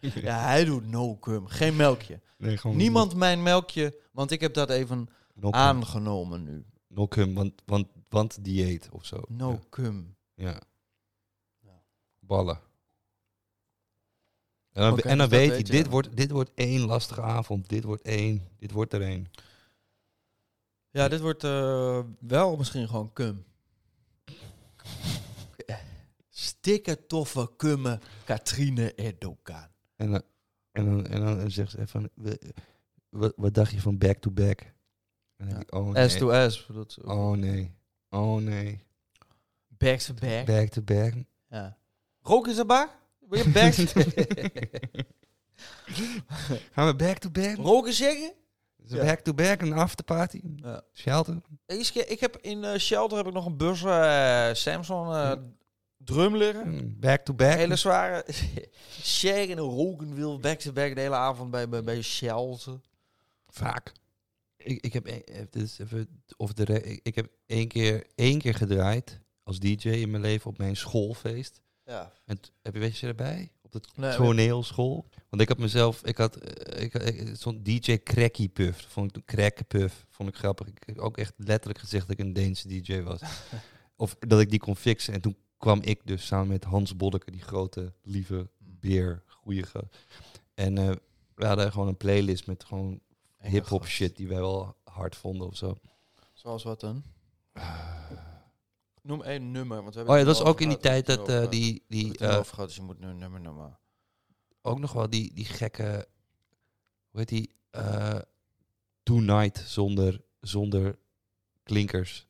ja, 0.22 0.40
hij 0.40 0.64
doet 0.64 0.90
no 0.90 1.16
cum. 1.18 1.46
Geen 1.46 1.76
melkje. 1.76 2.20
Nee, 2.38 2.56
gewoon 2.56 2.76
Niemand 2.76 3.14
mijn 3.14 3.42
melkje, 3.42 3.98
want 4.12 4.30
ik 4.30 4.40
heb 4.40 4.54
dat 4.54 4.70
even 4.70 5.08
no 5.34 5.50
aangenomen 5.50 6.42
nu. 6.44 6.64
No 6.88 7.08
cum, 7.08 7.34
want, 7.34 7.52
want, 7.64 7.86
want 8.08 8.44
dieet 8.44 8.88
of 8.92 9.04
zo. 9.04 9.20
No 9.28 9.50
Ja. 9.50 9.58
cum. 9.70 10.16
Ja. 10.34 10.60
Ballen. 12.20 12.60
En 14.76 14.82
dan, 14.82 14.92
Oké, 14.92 15.08
en 15.08 15.18
dan 15.18 15.28
dus 15.28 15.38
weet 15.38 15.50
weet 15.50 15.66
je, 15.66 15.72
dit 15.72 15.86
wordt, 15.86 16.16
dit 16.16 16.30
wordt 16.30 16.50
één 16.54 16.80
lastige 16.80 17.22
avond. 17.22 17.68
Dit 17.68 17.84
wordt 17.84 18.02
één. 18.02 18.48
Dit 18.58 18.72
wordt 18.72 18.92
er 18.92 19.02
één. 19.02 19.30
Ja, 20.90 21.08
dit 21.08 21.20
wordt 21.20 21.44
eh, 21.44 22.00
wel 22.20 22.56
misschien 22.56 22.88
gewoon 22.88 23.12
cum. 23.12 23.44
Stikke 26.28 27.06
toffe 27.06 27.50
kummen, 27.56 28.00
Katrine 28.24 28.94
Erdogan. 28.94 29.68
En 29.96 30.10
dan, 30.10 30.22
en 30.72 30.84
dan, 30.84 31.06
en 31.06 31.20
dan 31.20 31.50
zegt 31.50 31.70
ze 31.70 31.80
even, 31.80 32.10
we- 32.14 32.52
wat, 33.08 33.32
wat 33.36 33.54
dacht 33.54 33.70
je 33.70 33.80
van 33.80 33.98
back 33.98 34.18
to 34.18 34.30
back? 34.30 34.74
En 35.36 35.48
ik, 35.48 35.74
oh 35.74 35.88
nee. 35.88 36.08
S 36.08 36.16
to 36.16 36.48
S. 36.48 36.66
Dat 36.72 36.98
Oh 37.04 37.36
nee. 37.36 37.74
Oh 38.10 38.40
nee. 38.40 38.80
Back 39.68 39.98
to 39.98 40.14
back. 40.14 40.46
Back 40.46 40.68
to 40.68 40.82
back. 40.82 41.14
Ja. 41.48 41.76
Is 42.46 42.58
er 42.58 42.66
je 43.30 43.50
back 43.50 43.74
Gaan 46.72 46.86
we 46.86 46.94
back 46.96 47.18
to 47.18 47.30
back? 47.30 47.56
Roken 47.56 47.92
zeggen? 47.92 48.32
Het 48.88 49.00
Back 49.00 49.20
to 49.20 49.34
back, 49.34 49.60
een 49.60 49.72
afterparty? 49.72 50.40
Ja. 50.56 50.82
Shelter? 50.92 51.40
Ik 51.66 51.88
ik 51.88 52.20
heb 52.20 52.36
in 52.36 52.64
eh, 52.64 52.78
Shelter 52.78 53.16
heb 53.16 53.26
ik 53.26 53.32
nog 53.32 53.46
een 53.46 53.56
bus 53.56 53.82
eh, 53.82 54.48
Samsung 54.52 55.12
eh, 55.12 55.32
drum 55.96 56.36
liggen. 56.36 56.68
Mm, 56.68 56.96
Back 57.00 57.24
to 57.24 57.34
back? 57.34 57.54
Hele 57.56 57.76
zware 57.76 58.26
shag 59.02 59.46
en 59.46 59.58
roken 59.58 60.14
wil 60.14 60.38
back 60.38 60.58
to 60.58 60.72
back 60.72 60.94
de 60.94 61.00
hele 61.00 61.14
avond 61.14 61.50
bij, 61.50 61.68
bij, 61.68 61.82
bij 61.82 62.02
Shelter. 62.02 62.80
Vaak. 63.46 63.92
Ik, 64.56 64.84
ik 64.84 64.92
heb, 64.92 65.04
dit 65.50 65.62
is 65.62 65.78
even, 65.78 66.22
of 66.36 66.52
de 66.52 67.00
ik 67.02 67.14
heb 67.14 67.28
één 67.46 67.68
keer, 67.68 68.06
één 68.14 68.38
keer 68.38 68.54
gedraaid 68.54 69.20
als 69.42 69.58
DJ 69.58 69.88
in 69.88 70.10
mijn 70.10 70.22
leven 70.22 70.50
op 70.50 70.58
mijn 70.58 70.76
schoolfeest. 70.76 71.60
Ja. 71.86 72.12
En 72.24 72.40
heb 72.62 72.74
je 72.74 72.80
weet 72.80 72.98
je 72.98 73.06
erbij? 73.06 73.52
Op 73.62 73.72
de 73.72 73.80
Nee, 73.94 74.16
toneelschool. 74.16 75.08
Want 75.28 75.42
ik 75.42 75.48
had 75.48 75.58
mezelf, 75.58 76.04
ik 76.04 76.16
had, 76.16 76.36
eh, 76.36 76.82
ik, 76.82 77.30
stond 77.36 77.64
DJ 77.64 77.98
Cracky 78.02 78.48
Puff. 78.48 78.86
Vond 78.88 79.16
ik 79.16 79.24
Crack 79.24 79.66
Puff. 79.68 80.06
Vond 80.10 80.28
ik 80.28 80.36
grappig. 80.36 80.66
Ik 80.66 80.82
heb 80.86 80.98
ook 80.98 81.16
echt 81.16 81.32
letterlijk 81.36 81.78
gezegd 81.78 82.06
dat 82.08 82.18
ik 82.18 82.24
een 82.24 82.32
Deense 82.32 82.68
DJ 82.68 83.02
was. 83.02 83.20
of 83.96 84.16
dat 84.18 84.40
ik 84.40 84.50
die 84.50 84.58
kon 84.58 84.76
fixen. 84.76 85.14
En 85.14 85.20
toen 85.20 85.36
kwam 85.58 85.82
ik 85.82 86.00
dus 86.04 86.26
samen 86.26 86.48
met 86.48 86.64
Hans 86.64 86.96
Boddeke, 86.96 87.30
die 87.30 87.42
grote, 87.42 87.92
lieve 88.02 88.48
beer, 88.58 89.22
goeie 89.26 89.64
En 90.54 90.78
eh, 90.78 90.90
we 91.34 91.46
hadden 91.46 91.72
gewoon 91.72 91.88
een 91.88 91.96
playlist 91.96 92.46
met 92.46 92.64
gewoon 92.64 93.00
hip-hop 93.38 93.86
shit 93.86 94.16
die 94.16 94.28
wij 94.28 94.38
wel 94.40 94.76
hard 94.84 95.16
vonden 95.16 95.46
of 95.46 95.56
zo. 95.56 95.76
Zoals 96.32 96.62
wat 96.62 96.80
dan? 96.80 97.02
Noem 99.06 99.22
één 99.22 99.50
nummer. 99.50 99.82
Want 99.82 99.88
we 99.88 99.96
hebben 99.96 100.14
oh 100.14 100.20
ja, 100.20 100.26
dat 100.26 100.38
was 100.38 100.46
ook 100.46 100.60
in 100.60 100.68
die 100.68 100.78
tijd 100.78 101.06
dat 101.06 101.50
die... 101.50 101.84
die 101.88 102.20
uh, 102.22 102.44
gehad, 102.44 102.66
dus 102.66 102.76
je 102.76 102.82
moet 102.82 102.98
nu 102.98 103.06
een 103.06 103.18
nummer 103.18 103.40
noemen. 103.40 103.78
Ook 104.62 104.78
nog 104.78 104.92
wel 104.92 105.10
die, 105.10 105.34
die 105.34 105.44
gekke... 105.44 106.08
Hoe 107.10 107.20
heet 107.20 107.28
die? 107.28 107.54
Tonight 109.02 109.58
zonder, 109.66 110.24
zonder 110.40 110.98
klinkers. 111.62 112.26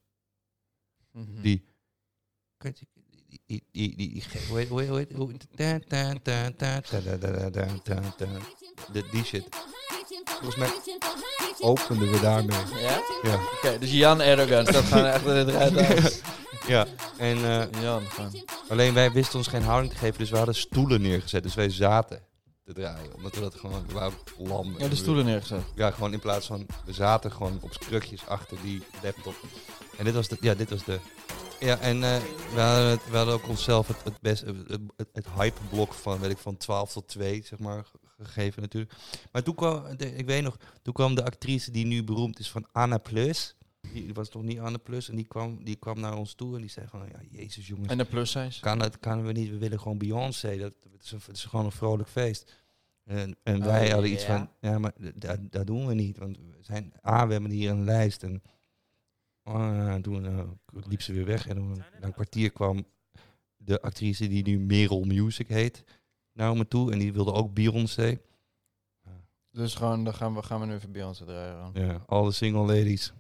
Mm 1.10 1.24
-hmm. 1.24 1.42
Die... 1.42 1.64
Die, 2.58 2.72
die, 3.46 3.64
die, 3.82 4.22
die, 8.92 9.10
die 9.10 9.24
shit. 9.24 9.56
Volgens 10.24 10.56
mij 10.56 10.68
openden 11.66 12.10
we 12.10 12.20
daarmee. 12.20 12.58
Ja? 12.80 13.00
Ja, 13.22 13.38
Oké, 13.56 13.78
dus 13.78 13.90
Jan 13.90 14.20
Erdogan 14.20 14.66
staat 14.66 14.84
gewoon 14.84 15.04
echt 15.04 15.24
in 15.24 15.34
het 15.34 15.48
rijtuig. 15.48 16.20
ja. 16.74 16.86
en 17.16 17.36
eh, 17.36 17.82
Jan, 17.82 18.02
alleen 18.68 18.94
wij 18.94 19.12
wisten 19.12 19.38
ons 19.38 19.46
geen 19.46 19.62
houding 19.62 19.92
te 19.92 19.98
geven, 19.98 20.18
dus 20.18 20.30
we 20.30 20.36
hadden 20.36 20.54
stoelen 20.54 21.02
neergezet. 21.02 21.42
Dus 21.42 21.54
wij 21.54 21.70
zaten 21.70 22.22
te 22.64 22.72
draaien, 22.72 23.14
omdat 23.14 23.34
we 23.34 23.40
dat 23.40 23.54
gewoon, 23.54 23.84
we 23.86 23.94
waren 23.94 24.18
lam. 24.38 24.74
Ja, 24.78 24.88
de 24.88 24.96
stoelen 24.96 25.24
neergezet. 25.24 25.62
Ja, 25.74 25.90
gewoon 25.90 26.12
in 26.12 26.20
plaats 26.20 26.46
van, 26.46 26.66
we 26.84 26.92
zaten 26.92 27.32
gewoon 27.32 27.58
op 27.60 27.78
krukjes 27.78 28.26
achter 28.26 28.56
die 28.62 28.82
laptop. 29.02 29.34
En 29.98 30.04
dit 30.04 30.14
was 30.14 30.28
de, 30.28 30.36
ja, 30.40 30.54
dit 30.54 30.70
was 30.70 30.84
de, 30.84 30.98
ja, 31.60 31.78
en 31.78 32.04
eh, 32.04 32.16
we, 32.54 32.60
hadden 32.60 32.90
het, 32.90 33.10
we 33.10 33.16
hadden 33.16 33.34
ook 33.34 33.48
onszelf 33.48 33.86
het, 33.86 33.96
het, 34.04 34.20
best, 34.20 34.44
het, 34.46 34.80
het, 34.96 35.08
het 35.12 35.26
hypeblok 35.36 35.94
van, 35.94 36.18
weet 36.20 36.30
ik, 36.30 36.38
van 36.38 36.56
12 36.56 36.92
tot 36.92 37.08
2, 37.08 37.42
zeg 37.44 37.58
maar, 37.58 37.86
gegeven 38.18 38.62
natuurlijk. 38.62 38.94
Maar 39.32 39.42
toen 39.42 39.54
kwam, 39.54 39.96
de- 39.96 40.14
ik 40.14 40.26
weet 40.26 40.42
nog, 40.42 40.56
toen 40.82 40.94
kwam 40.94 41.14
de 41.14 41.24
actrice 41.24 41.70
die 41.70 41.86
nu 41.86 42.04
beroemd 42.04 42.38
is 42.38 42.50
van 42.50 42.66
Anna 42.72 42.98
Plus. 42.98 43.56
Die 43.92 44.14
was 44.14 44.30
nog 44.30 44.42
niet 44.42 44.58
Anna 44.58 44.78
Plus. 44.78 45.08
En 45.08 45.16
die 45.16 45.26
kwam, 45.26 45.64
die 45.64 45.76
kwam 45.76 46.00
naar 46.00 46.16
ons 46.16 46.34
toe 46.34 46.54
en 46.54 46.60
die 46.60 46.70
zei 46.70 46.86
van, 46.88 47.08
ja, 47.12 47.20
jezus 47.30 47.66
jongens. 47.66 47.88
En 47.88 47.98
de 47.98 48.04
plus 48.04 48.30
zijn 48.30 48.52
Kan 48.60 48.80
het 48.80 48.98
kan 49.00 49.26
we 49.26 49.32
niet, 49.32 49.50
we 49.50 49.58
willen 49.58 49.80
gewoon 49.80 49.98
Beyoncé. 49.98 50.56
Dat, 50.56 50.72
is 51.32 51.44
gewoon 51.44 51.64
een 51.64 51.72
vrolijk 51.72 52.08
feest. 52.08 52.54
En, 53.04 53.36
en 53.42 53.56
Oh, 53.56 53.64
wij 53.64 53.90
hadden 53.90 54.10
iets 54.10 54.24
van, 54.24 54.50
ja, 54.60 54.78
maar 54.78 54.92
dat, 55.14 55.38
dat 55.52 55.66
doen 55.66 55.86
we 55.86 55.94
niet. 55.94 56.18
Want 56.18 56.36
we 56.36 56.58
zijn, 56.60 56.92
A, 57.06 57.26
we 57.26 57.32
hebben 57.32 57.50
hier 57.50 57.70
een 57.70 57.84
lijst. 57.84 58.22
En 58.22 58.42
ah, 59.42 59.94
toen 59.94 60.26
eh, 60.26 60.40
liep 60.88 61.02
ze 61.02 61.12
weer 61.12 61.24
weg. 61.24 61.46
En 61.48 61.54
dan, 61.54 61.76
na 61.76 62.06
een 62.06 62.12
kwartier 62.12 62.50
kwam 62.50 62.86
de 63.56 63.80
actrice 63.80 64.28
die 64.28 64.42
nu 64.42 64.58
Merel 64.58 65.04
Music 65.04 65.48
heet 65.48 65.84
naar 66.36 66.56
me 66.56 66.68
toe. 66.68 66.92
En 66.92 66.98
die 66.98 67.12
wilde 67.12 67.32
ook 67.32 67.54
Beyoncé. 67.54 68.20
Dus 69.52 69.74
gewoon, 69.74 70.04
dan 70.04 70.14
gaan 70.14 70.34
we, 70.34 70.42
gaan 70.42 70.60
we 70.60 70.66
nu 70.66 70.74
even 70.74 70.92
Beyoncé 70.92 71.24
draaien. 71.24 71.72
dan. 71.72 71.86
Ja, 71.86 72.02
alle 72.06 72.32
single 72.32 72.66
ladies. 72.66 73.12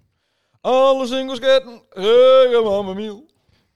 Alle 0.60 1.06
singles 1.06 1.38
ketten, 1.38 1.82
regen 1.90 2.62
mama 2.64 2.92
miel. 2.94 3.26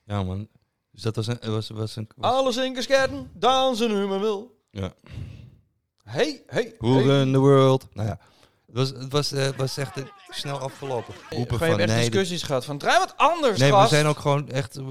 Ja 0.05 0.23
man. 0.23 0.49
Dus 0.91 1.03
dat 1.03 1.17
was 1.17 1.27
een... 1.27 1.39
Was, 1.41 1.69
was 1.69 1.97
een 1.97 2.09
was, 2.17 2.33
Alle 2.33 2.53
singles 2.53 2.87
ketten, 2.87 3.31
dansen 3.35 3.89
nu 3.89 4.07
maar 4.07 4.21
wil. 4.21 4.59
Ja. 4.71 4.93
Hey, 6.03 6.43
hey, 6.47 6.75
Who 6.79 6.93
hey. 6.93 7.03
run 7.03 7.33
the 7.33 7.39
world? 7.39 7.89
Nou 7.95 8.09
ja. 8.09 8.19
Het 8.73 8.79
was, 8.79 8.89
het 9.03 9.13
was, 9.13 9.33
eh, 9.33 9.49
was 9.57 9.77
echt 9.77 9.93
snel 10.29 10.59
afgelopen. 10.59 11.15
Roepen 11.31 11.59
van 11.59 11.69
hebt 11.69 11.81
echt 11.81 11.89
nee, 11.93 12.11
discussies 12.11 12.43
gehad 12.43 12.65
van, 12.65 12.79
draai 12.79 12.99
wat 12.99 13.15
anders, 13.17 13.59
Nee, 13.59 13.73
we 13.73 13.87
zijn 13.87 14.07
ook 14.07 14.19
gewoon 14.19 14.49
echt... 14.49 14.77
eh, 14.77 14.85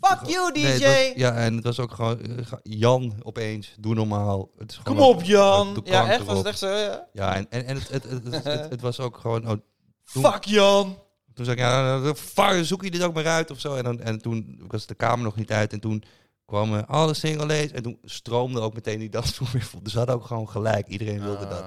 Fuck 0.00 0.28
you, 0.28 0.52
nee, 0.52 0.76
DJ. 0.78 0.84
was- 0.84 1.12
ja, 1.14 1.34
en 1.34 1.54
het 1.54 1.64
was 1.64 1.78
ook 1.80 1.92
gewoon... 1.92 2.20
eh, 2.20 2.52
Jan 2.62 3.14
opeens, 3.22 3.74
doe 3.78 3.94
normaal. 3.94 4.50
Het 4.58 4.70
is 4.70 4.80
Kom 4.84 5.00
op, 5.00 5.22
Jan. 5.22 5.80
Ja, 5.84 6.10
echt, 6.10 6.24
was 6.24 6.38
het 6.38 6.46
echt 6.46 6.58
zo, 6.58 6.68
ja. 6.68 7.06
Ja, 7.12 7.34
en, 7.34 7.46
en, 7.50 7.66
en 7.66 7.76
het, 7.76 7.88
het, 7.88 8.04
het, 8.04 8.24
het, 8.24 8.44
het, 8.44 8.70
het 8.70 8.80
was 8.80 9.00
ook 9.00 9.16
gewoon... 9.16 9.48
Oh, 9.50 9.56
Toen- 10.12 10.24
Fuck 10.32 10.44
Jan. 10.44 10.98
toen 11.34 11.44
zei 11.44 11.56
ik, 11.56 11.62
ja, 11.62 12.14
fuck, 12.14 12.64
zoek 12.64 12.82
je 12.84 12.90
dit 12.90 13.02
ook 13.02 13.14
maar 13.14 13.26
uit 13.26 13.50
of 13.50 13.60
zo. 13.60 13.74
En, 13.74 13.84
dan, 13.84 14.00
en 14.00 14.18
toen 14.22 14.60
was 14.68 14.86
de 14.86 14.94
kamer 14.94 15.24
nog 15.24 15.36
niet 15.36 15.50
uit. 15.52 15.72
En 15.72 15.80
toen 15.80 16.02
kwamen 16.46 16.86
alle 16.86 17.14
single 17.14 17.46
ladies. 17.46 17.70
En 17.72 17.82
toen 17.82 17.98
stroomde 18.04 18.60
ook 18.60 18.74
meteen 18.74 18.98
die 18.98 19.08
dansvloer 19.10 19.48
weer 19.52 19.62
vol. 19.62 19.82
Dus 19.82 19.92
ze 19.92 19.98
hadden 19.98 20.16
ook 20.16 20.24
gewoon 20.26 20.48
gelijk. 20.48 20.88
Iedereen 20.88 21.20
wilde 21.22 21.46
dat. 21.48 21.64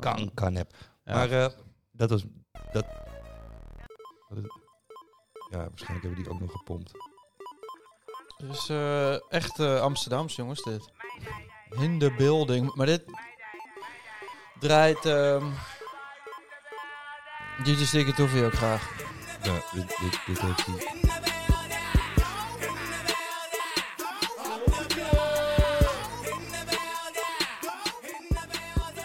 Kan, 0.00 0.30
kan 0.34 0.54
heb. 0.54 0.74
Maar 1.04 1.30
eh, 1.30 1.46
dat 1.92 2.10
was... 2.10 2.24
Dat, 2.72 2.84
is- 4.34 4.62
ja, 5.50 5.58
waarschijnlijk 5.68 6.02
hebben 6.06 6.22
die 6.22 6.28
ook 6.32 6.40
nog 6.40 6.52
gepompt. 6.52 6.90
Dus 8.36 8.68
eh, 8.68 9.30
echt 9.32 9.58
eh, 9.58 9.80
Amsterdams, 9.80 10.36
jongens, 10.36 10.62
dit. 10.62 10.90
In 11.70 11.98
de 11.98 12.14
building. 12.14 12.74
Maar 12.74 12.86
dit... 12.86 13.04
draait 14.58 15.04
ehm 15.04 15.50
DJ 17.64 17.84
Sticky 17.84 18.12
Toffee 18.12 18.44
ook 18.44 18.52
graag. 18.54 18.90
Ja, 19.42 19.54
dit, 19.72 19.98
dit, 20.00 20.20
dit 20.26 20.40
heeft 20.40 20.66
hij. 20.66 21.02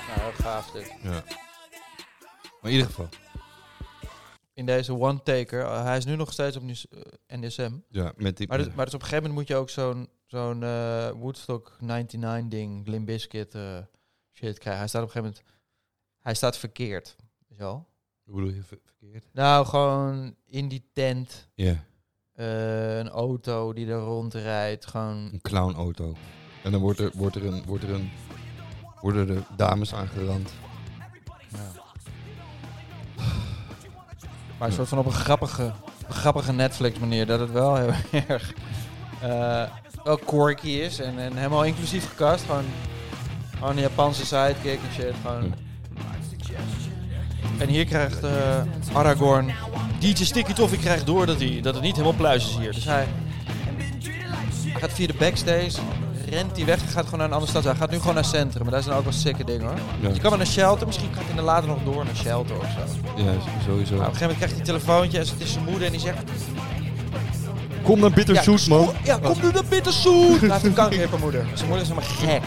Nou, 0.08 0.20
heel 0.20 0.32
gaaf 0.44 0.72
dit. 0.72 0.94
Ja. 1.04 1.24
Maar 2.62 2.72
in 2.72 2.78
ieder 2.78 2.86
geval. 2.86 3.10
In 4.54 4.66
deze 4.66 4.94
one-taker, 4.94 5.62
eh, 5.62 5.84
hij 5.84 5.98
is 5.98 6.06
nu 6.06 6.16
nog 6.16 6.32
steeds 6.32 6.56
op 6.58 6.64
NIS- 6.64 6.88
eh, 6.88 7.38
NSM. 7.40 7.78
Ja, 7.90 8.14
met 8.16 8.38
die... 8.38 8.48
Maar, 8.48 8.58
dus, 8.58 8.68
maar 8.74 8.86
dus 8.86 8.94
op 8.94 9.02
een 9.02 9.08
gegeven 9.08 9.30
moment 9.30 9.34
moet 9.34 9.48
je 9.48 9.56
ook 9.56 9.70
zo'n 9.70 10.10
zo'n 10.26 10.64
eh, 10.64 11.10
Woodstock 11.10 11.78
99 11.80 12.50
ding, 12.50 12.88
eh, 13.54 13.78
shit 14.32 14.58
krijgen. 14.58 14.78
Hij 14.80 14.88
staat 14.88 15.02
op 15.04 15.08
een 15.08 15.14
gegeven 15.14 15.22
moment, 15.22 15.44
hij 16.20 16.34
staat 16.34 16.58
verkeerd. 16.58 17.16
Wel? 17.48 17.88
Hoe 18.24 18.36
bedoel 18.36 18.50
je 18.54 18.64
ver- 18.64 18.80
verkeerd? 18.84 19.26
Nou, 19.34 19.66
gewoon 19.66 20.36
in 20.46 20.68
die 20.68 20.90
tent, 20.94 21.50
Ja, 21.56 21.84
een 22.34 23.10
auto 23.10 23.74
die 23.74 23.88
er 23.88 24.00
rondrijdt, 24.00 24.86
gewoon... 24.86 25.30
een 25.34 25.42
clownauto. 25.42 26.16
En 26.64 26.72
dan 26.72 26.82
wordt 26.82 27.00
er, 27.00 27.12
wordt 27.16 27.36
er 27.36 27.46
een... 27.46 27.64
Wordt 27.66 27.84
er 27.84 27.90
een 27.90 28.12
worden 29.02 29.30
er 29.30 29.44
dames 29.58 29.94
aangerand. 29.94 30.54
Maar 34.60 34.68
een 34.68 34.74
soort 34.74 34.88
van 34.88 34.98
op 34.98 35.06
een 35.06 35.12
grappige, 35.12 35.72
grappige 36.10 36.54
Netflix 36.54 37.00
manier. 37.00 37.26
Dat 37.26 37.40
het 37.40 37.52
wel 37.52 37.76
heel 37.76 37.94
erg 38.28 38.54
wel 40.04 40.18
quirky 40.18 40.70
is. 40.70 41.00
En, 41.00 41.20
en 41.20 41.36
helemaal 41.36 41.64
inclusief 41.66 42.10
gecast. 42.10 42.46
Gewoon, 42.46 42.66
gewoon 43.58 43.76
een 43.76 43.82
Japanse 43.82 44.26
sidekick 44.26 44.80
en 44.88 44.94
shit. 44.94 45.14
Gewoon. 45.22 45.54
En 47.58 47.68
hier 47.68 47.86
krijgt 47.86 48.24
eh, 48.24 48.62
Aragorn... 48.94 49.52
DJ 50.00 50.24
Sticky 50.24 50.54
Toffee 50.54 50.80
krijgt 50.80 51.06
door 51.06 51.26
dat, 51.26 51.40
hij, 51.40 51.60
dat 51.62 51.74
het 51.74 51.84
niet 51.84 51.96
helemaal 51.96 52.18
pluis 52.18 52.50
is 52.50 52.58
hier. 52.58 52.74
Dus 52.74 52.86
hij, 52.86 53.08
hij 54.64 54.80
gaat 54.80 54.92
via 54.92 55.08
de 55.08 55.14
backstage... 55.14 55.82
Rent 56.30 56.56
hij 56.56 56.66
weg, 56.66 56.80
gaat 56.92 57.04
gewoon 57.04 57.20
naar 57.20 57.28
een 57.28 57.34
andere 57.34 57.52
stad. 57.52 57.64
Hij 57.64 57.76
gaat 57.76 57.92
nu 57.92 58.00
gewoon 58.00 58.14
naar 58.14 58.26
centrum. 58.26 58.64
Maar 58.64 58.72
daar 58.72 58.84
zijn 58.84 58.96
ook 58.96 59.04
wel 59.04 59.14
sikke 59.14 59.44
dingen 59.44 59.66
hoor. 59.68 59.78
Ja, 60.00 60.10
Je 60.10 60.20
kan 60.20 60.30
wel 60.30 60.38
naar 60.38 60.48
Shelter, 60.48 60.88
misschien 60.88 61.10
gaat 61.14 61.24
hij 61.28 61.38
er 61.38 61.44
later 61.44 61.68
nog 61.70 61.78
door 61.84 62.06
naar 62.06 62.16
Shelter 62.16 62.56
of 62.58 62.64
zo. 62.64 63.24
ja 63.24 63.32
sowieso. 63.66 63.96
Maar 63.96 64.08
op 64.08 64.14
een 64.14 64.18
gegeven 64.18 64.20
moment 64.20 64.38
krijgt 64.38 64.50
hij 64.52 64.60
een 64.60 64.64
telefoontje 64.64 65.20
en 65.20 65.26
het 65.26 65.34
is 65.38 65.52
zijn 65.54 65.64
moeder 65.66 65.86
en 65.86 65.92
die 65.92 66.02
zegt... 66.02 66.18
Kom 67.84 68.00
naar 68.00 68.12
Bitterzoet, 68.12 68.64
ja, 68.64 68.76
man. 68.76 68.94
Ja, 69.04 69.18
kom 69.18 69.36
nu 69.42 69.52
naar 69.52 69.64
Bitterzoet! 69.70 70.40
Hij 70.40 70.50
heeft 70.50 70.64
een 70.64 70.74
kankerhippermoeder. 70.74 71.46
Zijn 71.54 71.68
moeder 71.70 71.88
is 71.88 71.94
helemaal 71.94 72.10
gek. 72.18 72.42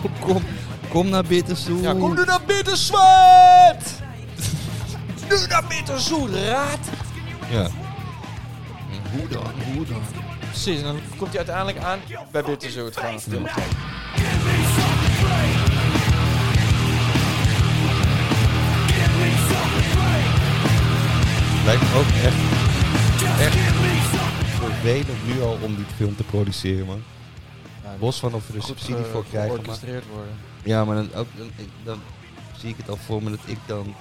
Kom, 0.00 0.10
kom, 0.20 0.42
kom 0.88 1.08
naar 1.08 1.24
Bitterzoet. 1.24 1.82
Ja, 1.82 1.92
kom 1.92 2.14
nu 2.14 2.24
naar 2.24 2.40
Bittersweet! 2.46 4.00
nu 5.28 5.36
naar 5.48 5.64
Bitterzoet, 5.68 6.30
raad! 6.34 6.78
Ja. 7.50 7.66
Hoe 9.12 9.28
dan? 9.28 9.46
Hoe 9.74 9.86
dan? 9.86 10.02
Precies, 10.38 10.78
en 10.78 10.84
dan 10.84 11.00
komt 11.16 11.28
hij 11.28 11.38
uiteindelijk 11.38 11.78
aan 11.78 11.98
bij 12.30 12.42
Bitterzoet. 12.42 12.96
Gek. 12.96 13.62
Lijkt 21.64 21.82
me 21.82 21.94
ook 21.98 22.06
echt, 22.06 22.36
echt 23.40 23.56
vervelend 24.60 25.26
nu 25.26 25.42
al 25.42 25.58
om 25.62 25.76
die 25.76 25.84
film 25.84 26.16
te 26.16 26.24
produceren, 26.24 26.86
man. 26.86 27.02
Ja, 27.82 27.96
Los 28.00 28.18
van 28.18 28.34
of 28.34 28.46
we 28.46 28.54
er 28.54 28.62
goed 28.62 28.68
subsidie 28.68 29.04
voor 29.04 29.24
krijgen. 29.24 29.54
Georchestreerd 29.54 30.04
worden. 30.06 30.34
ja, 30.64 30.84
maar 30.84 30.96
dan, 30.96 31.14
ook, 31.14 31.26
dan 31.84 31.98
zie 32.56 32.70
ik 32.70 32.76
het 32.76 32.88
al 32.88 32.96
voor 32.96 33.22
me 33.22 33.30
dat 33.30 33.40
ik 33.46 33.58
dan, 33.66 33.94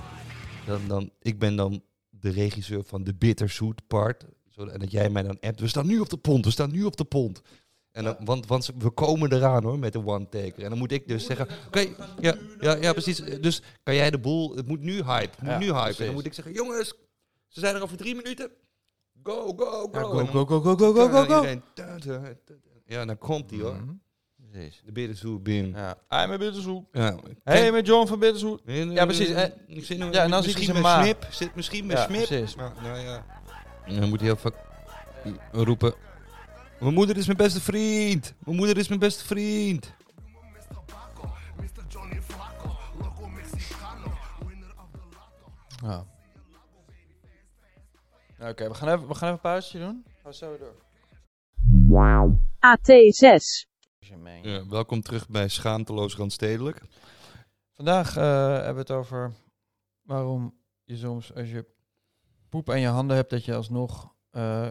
dan, 0.65 0.82
dan... 0.88 1.10
Ik 1.22 1.39
ben 1.39 1.56
dan 1.56 1.84
de 2.10 2.30
regisseur 2.30 2.84
van 2.84 3.03
de 3.03 3.13
bitterzoet 3.15 3.82
part. 3.88 4.25
Zo, 4.51 4.65
en 4.65 4.79
dat 4.79 4.91
jij 4.91 5.10
mij 5.10 5.24
dan 5.24 5.38
appt. 5.39 5.60
We 5.60 5.67
staan 5.67 5.88
nu 5.88 6.00
op 6.00 6.10
de 6.10 6.17
pont, 6.17 6.46
we 6.46 6.51
staan 6.51 6.72
nu 6.72 6.84
op 6.84 6.98
de 6.98 7.03
pont. 7.03 7.41
En 7.91 8.03
dan, 8.03 8.15
want, 8.24 8.48
want 8.48 8.72
we 8.77 8.89
komen 8.89 9.34
eraan 9.34 9.63
hoor, 9.63 9.79
met 9.79 9.93
de 9.93 10.05
one-taker. 10.05 10.63
En 10.63 10.70
dan 10.70 10.77
moet 10.77 10.91
ik 10.91 11.08
dus 11.08 11.25
zeggen, 11.25 11.48
oké, 11.67 11.79
ja, 12.20 12.36
ja, 12.60 12.76
ja, 12.76 12.91
precies. 12.91 13.17
Dus 13.17 13.62
kan 13.84 13.95
jij 13.95 14.12
de 14.12 14.19
boel, 14.19 14.56
het 14.56 14.67
moet 14.67 14.80
nu 14.82 14.93
hype, 15.04 15.30
het 15.36 15.41
moet 15.41 15.49
Ja, 15.52 15.58
nu 15.58 15.71
hype. 15.73 15.97
En 15.99 16.06
dan 16.06 16.13
moet 16.13 16.26
ik 16.26 16.34
zeggen, 16.34 16.54
jongens, 16.54 16.93
ze 17.47 17.60
zijn 17.60 17.76
er 17.76 17.82
over 17.82 17.97
drie 17.97 18.15
minuten. 18.15 18.52
Go, 19.23 19.54
go, 19.58 19.89
go. 19.91 20.19
Ja, 20.19 20.26
go, 20.26 20.45
go, 20.45 20.60
go, 20.60 20.76
go, 20.76 20.93
go, 20.93 21.08
go, 21.10 21.26
go. 21.26 21.45
Ja, 22.86 23.06
dan 23.06 23.17
komt 23.17 23.49
hij 23.49 23.60
hoor. 23.60 23.73
Mhm. 23.76 23.93
Precies. 24.52 24.82
De 24.86 24.91
bitterzoet 24.91 25.43
binnen. 25.43 25.71
Ja, 25.82 25.97
hij 26.08 26.28
met 26.28 26.39
Bitterzoet. 26.39 26.84
Ja. 26.91 27.17
Hey, 27.43 27.71
met 27.71 27.88
John 27.88 28.08
van 28.08 28.19
Bitterzoet. 28.19 28.65
Nee, 28.65 28.86
nee, 28.86 28.95
Ja, 28.95 29.06
precies. 29.06 29.30
nee, 29.30 29.52
ik 29.67 29.86
zit 29.86 29.97
nog- 29.97 30.13
ja, 30.13 30.23
en 30.23 30.30
dan 30.32 30.43
ziet 30.43 30.56
misschien 30.56 30.76
hij 30.84 30.97
met. 30.97 31.04
Smip. 31.19 31.34
Zit 31.34 31.56
misschien 31.56 31.86
met 31.86 31.97
Ja, 31.97 32.04
Smip. 32.06 32.26
precies. 32.26 32.56
Nou 32.56 32.97
ja. 32.99 33.26
En 33.86 34.00
dan 34.00 34.10
moet 34.10 34.20
hij 34.20 34.28
heel 34.28 34.38
vaak 34.38 34.56
roepen. 35.52 35.94
Mijn 36.80 36.94
moeder 36.94 37.17
is 37.17 37.26
mijn 37.26 37.38
beste 37.38 37.62
vriend. 37.62 38.34
Mijn 38.46 38.58
moeder 38.58 38.78
is 38.78 38.88
mijn 38.88 39.00
beste 39.00 39.26
vriend. 39.26 39.94
Ja. 45.82 46.06
Oké, 48.39 48.67
we 48.67 48.74
gaan 48.74 48.89
even, 48.89 49.08
we 49.08 49.15
gaan 49.15 49.28
even 49.28 49.28
een 49.28 49.39
pauzetje 49.39 49.80
doen. 49.80 50.04
Gaan 50.06 50.32
we 50.32 50.38
zo 50.38 50.50
weer 50.50 50.60
door. 50.60 50.76
AT6. 52.56 53.70
Ja, 54.41 54.67
welkom 54.67 55.02
terug 55.02 55.30
bij 55.30 55.48
Schaamteloos 55.48 56.15
Randstedelijk. 56.15 56.82
Vandaag 57.74 58.17
eh, 58.17 58.24
hebben 58.54 58.74
we 58.74 58.80
het 58.80 58.91
over 58.91 59.32
waarom 60.02 60.54
je 60.84 60.98
soms 60.98 61.34
als 61.36 61.50
je 61.50 61.65
poep 62.52 62.70
aan 62.70 62.80
je 62.80 62.88
handen 62.88 63.16
hebt, 63.16 63.30
dat 63.30 63.46
je 63.46 63.56
alsnog 63.56 64.16
eh, 64.30 64.68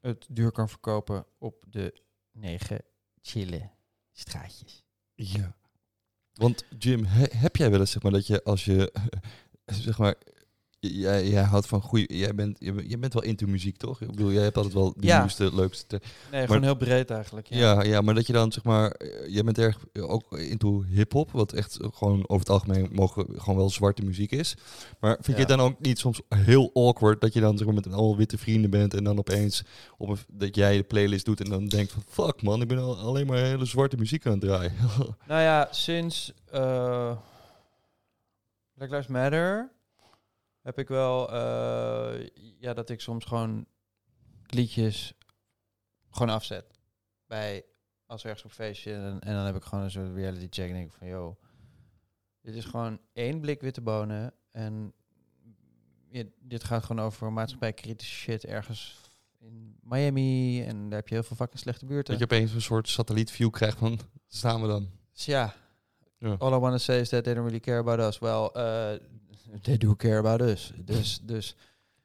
het 0.00 0.26
duur 0.30 0.52
kan 0.52 0.68
verkopen 0.68 1.26
op 1.38 1.64
de 1.68 2.02
negen 2.32 2.80
chille 3.20 3.70
straatjes. 4.12 4.84
Ja. 5.14 5.56
Want 6.32 6.64
Jim, 6.78 7.04
he- 7.04 7.36
heb 7.38 7.56
jij 7.56 7.70
wel 7.70 7.80
eens 7.80 7.90
zeg 7.90 8.02
maar 8.02 8.12
dat 8.12 8.26
je 8.26 8.44
als 8.44 8.64
je 8.64 8.92
zeg 9.86 9.98
maar 9.98 10.14
jij, 10.80 11.28
jij 11.28 11.42
houdt 11.42 11.66
van 11.66 11.80
goede, 11.82 12.16
jij 12.16 12.34
bent 12.34 12.56
je, 12.60 12.98
bent- 12.98 13.12
wel 13.12 13.22
into 13.22 13.46
muziek 13.46 13.76
toch? 13.76 14.00
Ik 14.00 14.06
bedoel, 14.10 14.32
jij 14.32 14.42
hebt 14.42 14.56
altijd 14.56 14.74
wel 14.74 14.92
de 14.96 15.06
Ja. 15.06 15.18
nieuwste, 15.18 15.54
leukste. 15.54 16.00
Nee, 16.32 16.46
gewoon 16.46 16.62
heel 16.62 16.76
breed 16.76 17.10
eigenlijk. 17.10 17.46
Ja. 17.46 17.58
Ja. 17.58 17.82
ja, 17.82 18.00
maar 18.00 18.14
dat 18.14 18.26
je 18.26 18.32
dan 18.32 18.52
zeg 18.52 18.64
maar, 18.64 18.90
eh, 18.90 19.28
jij 19.34 19.44
bent 19.44 19.58
erg 19.58 19.78
ook 20.00 20.38
into 20.38 20.84
hip-hop, 20.88 21.30
wat 21.30 21.52
echt 21.52 21.78
gewoon 21.80 22.18
over 22.22 22.38
het 22.38 22.48
algemeen 22.50 22.88
mogen 22.92 23.26
gewoon 23.40 23.56
wel 23.58 23.70
zwarte 23.70 24.02
muziek 24.02 24.30
is. 24.30 24.54
Maar 25.00 25.14
vind 25.20 25.36
je 25.36 25.42
het 25.44 25.48
dan 25.48 25.60
ook 25.60 25.80
niet 25.80 25.98
soms 25.98 26.20
heel 26.28 26.70
awkward 26.74 27.20
dat 27.20 27.32
je 27.32 27.40
dan 27.40 27.56
zeg 27.56 27.66
maar 27.66 27.74
met 27.74 27.86
een 27.86 27.92
al 27.92 28.16
witte 28.16 28.38
vrienden 28.38 28.70
bent 28.70 28.94
en 28.94 29.04
dan 29.04 29.18
opeens 29.18 29.62
op 29.98 30.08
een, 30.08 30.18
dat 30.32 30.54
jij 30.54 30.76
de 30.76 30.82
playlist 30.82 31.24
doet 31.24 31.40
en 31.40 31.50
dan 31.50 31.66
denkt 31.68 31.92
van 31.92 32.02
fuck 32.08 32.42
man, 32.42 32.62
ik 32.62 32.68
ben 32.68 32.78
al, 32.78 32.98
alleen 32.98 33.26
maar 33.26 33.38
hele 33.38 33.64
zwarte 33.64 33.96
muziek 33.96 34.26
aan 34.26 34.32
het 34.32 34.40
draaien. 34.40 34.72
Nou 35.26 35.40
ja, 35.42 35.68
sinds 35.70 36.32
eh 36.50 37.16
Black 38.74 38.90
Lives 38.90 39.06
Matter 39.06 39.70
heb 40.62 40.78
ik 40.78 40.88
wel, 40.88 41.32
eh, 41.32 42.28
ja, 42.60 42.74
dat 42.74 42.90
ik 42.90 43.00
soms 43.00 43.24
gewoon 43.24 43.66
liedjes 44.46 45.14
gewoon 46.10 46.34
afzet. 46.34 46.78
Bij, 47.26 47.64
als 48.06 48.24
ergens 48.24 48.44
op 48.44 48.52
feestje 48.52 48.92
en, 48.92 49.20
en 49.20 49.34
dan 49.34 49.44
heb 49.44 49.56
ik 49.56 49.62
gewoon 49.62 49.84
een 49.84 49.90
soort 49.90 50.14
reality 50.14 50.46
check 50.50 50.68
en 50.68 50.74
denk 50.74 50.86
ik 50.86 50.98
van, 50.98 51.06
yo, 51.06 51.38
dit 52.40 52.54
is 52.54 52.64
gewoon 52.64 53.00
één 53.12 53.40
blik 53.40 53.60
witte 53.60 53.80
bonen 53.80 54.34
en 54.50 54.92
ja, 56.10 56.24
dit 56.40 56.64
gaat 56.64 56.84
gewoon 56.84 57.04
over 57.04 57.32
maatschappijkritische 57.32 58.14
shit 58.14 58.44
ergens 58.44 59.00
in 59.38 59.76
Miami 59.82 60.62
en 60.62 60.88
daar 60.88 60.98
heb 60.98 61.08
je 61.08 61.14
heel 61.14 61.22
veel 61.22 61.36
fucking 61.36 61.60
slechte 61.60 61.86
buurten. 61.86 62.18
Dat 62.18 62.28
je 62.28 62.36
opeens 62.36 62.52
een 62.52 62.62
soort 62.62 62.88
satellietview 62.88 63.50
krijgt 63.50 63.78
van, 63.78 63.98
staan 64.26 64.60
we 64.60 64.66
dan? 64.66 64.90
Dus 65.12 65.24
ja. 65.24 65.54
All 66.20 66.52
I 66.52 66.58
want 66.58 66.72
to 66.72 66.78
say 66.78 67.00
is 67.00 67.08
that 67.08 67.24
they 67.24 67.34
don't 67.34 67.44
really 67.44 67.60
care 67.60 67.78
about 67.78 68.00
us. 68.00 68.18
Well, 68.18 68.50
uh, 68.56 68.98
they 69.62 69.76
do 69.76 69.96
care 69.96 70.18
about 70.18 70.40
us. 70.40 70.72
Dus, 70.76 71.20
dus 71.32 71.56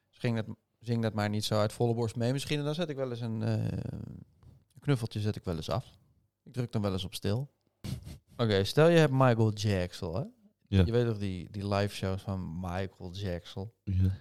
zing, 0.09 0.35
dat, 0.35 0.45
zing 0.79 1.01
dat 1.01 1.13
maar 1.13 1.29
niet 1.29 1.45
zo 1.45 1.59
uit 1.59 1.73
volle 1.73 1.93
borst 1.93 2.15
mee. 2.15 2.31
Misschien 2.31 2.59
en 2.59 2.65
dan 2.65 2.75
zet 2.75 2.89
ik 2.89 2.95
wel 2.95 3.09
eens 3.09 3.21
een, 3.21 3.43
eh, 3.43 3.65
een 3.65 4.25
knuffeltje 4.79 5.19
zet 5.19 5.35
ik 5.35 5.43
wel 5.43 5.55
eens 5.55 5.69
af. 5.69 5.97
Ik 6.43 6.53
druk 6.53 6.71
dan 6.71 6.81
wel 6.81 6.91
eens 6.91 7.05
op 7.05 7.13
stil. 7.13 7.51
Oké, 8.37 8.63
stel 8.63 8.87
je 8.87 8.97
hebt 8.97 9.13
Michael 9.13 9.53
Jackson, 9.53 10.15
hè? 10.15 10.23
Je 10.67 10.91
weet 10.91 11.05
toch 11.05 11.17
die, 11.17 11.47
die 11.51 11.67
live 11.67 11.95
shows 11.95 12.21
van 12.21 12.59
Michael 12.59 13.11
Jackson? 13.11 13.71
Ja. 13.83 14.17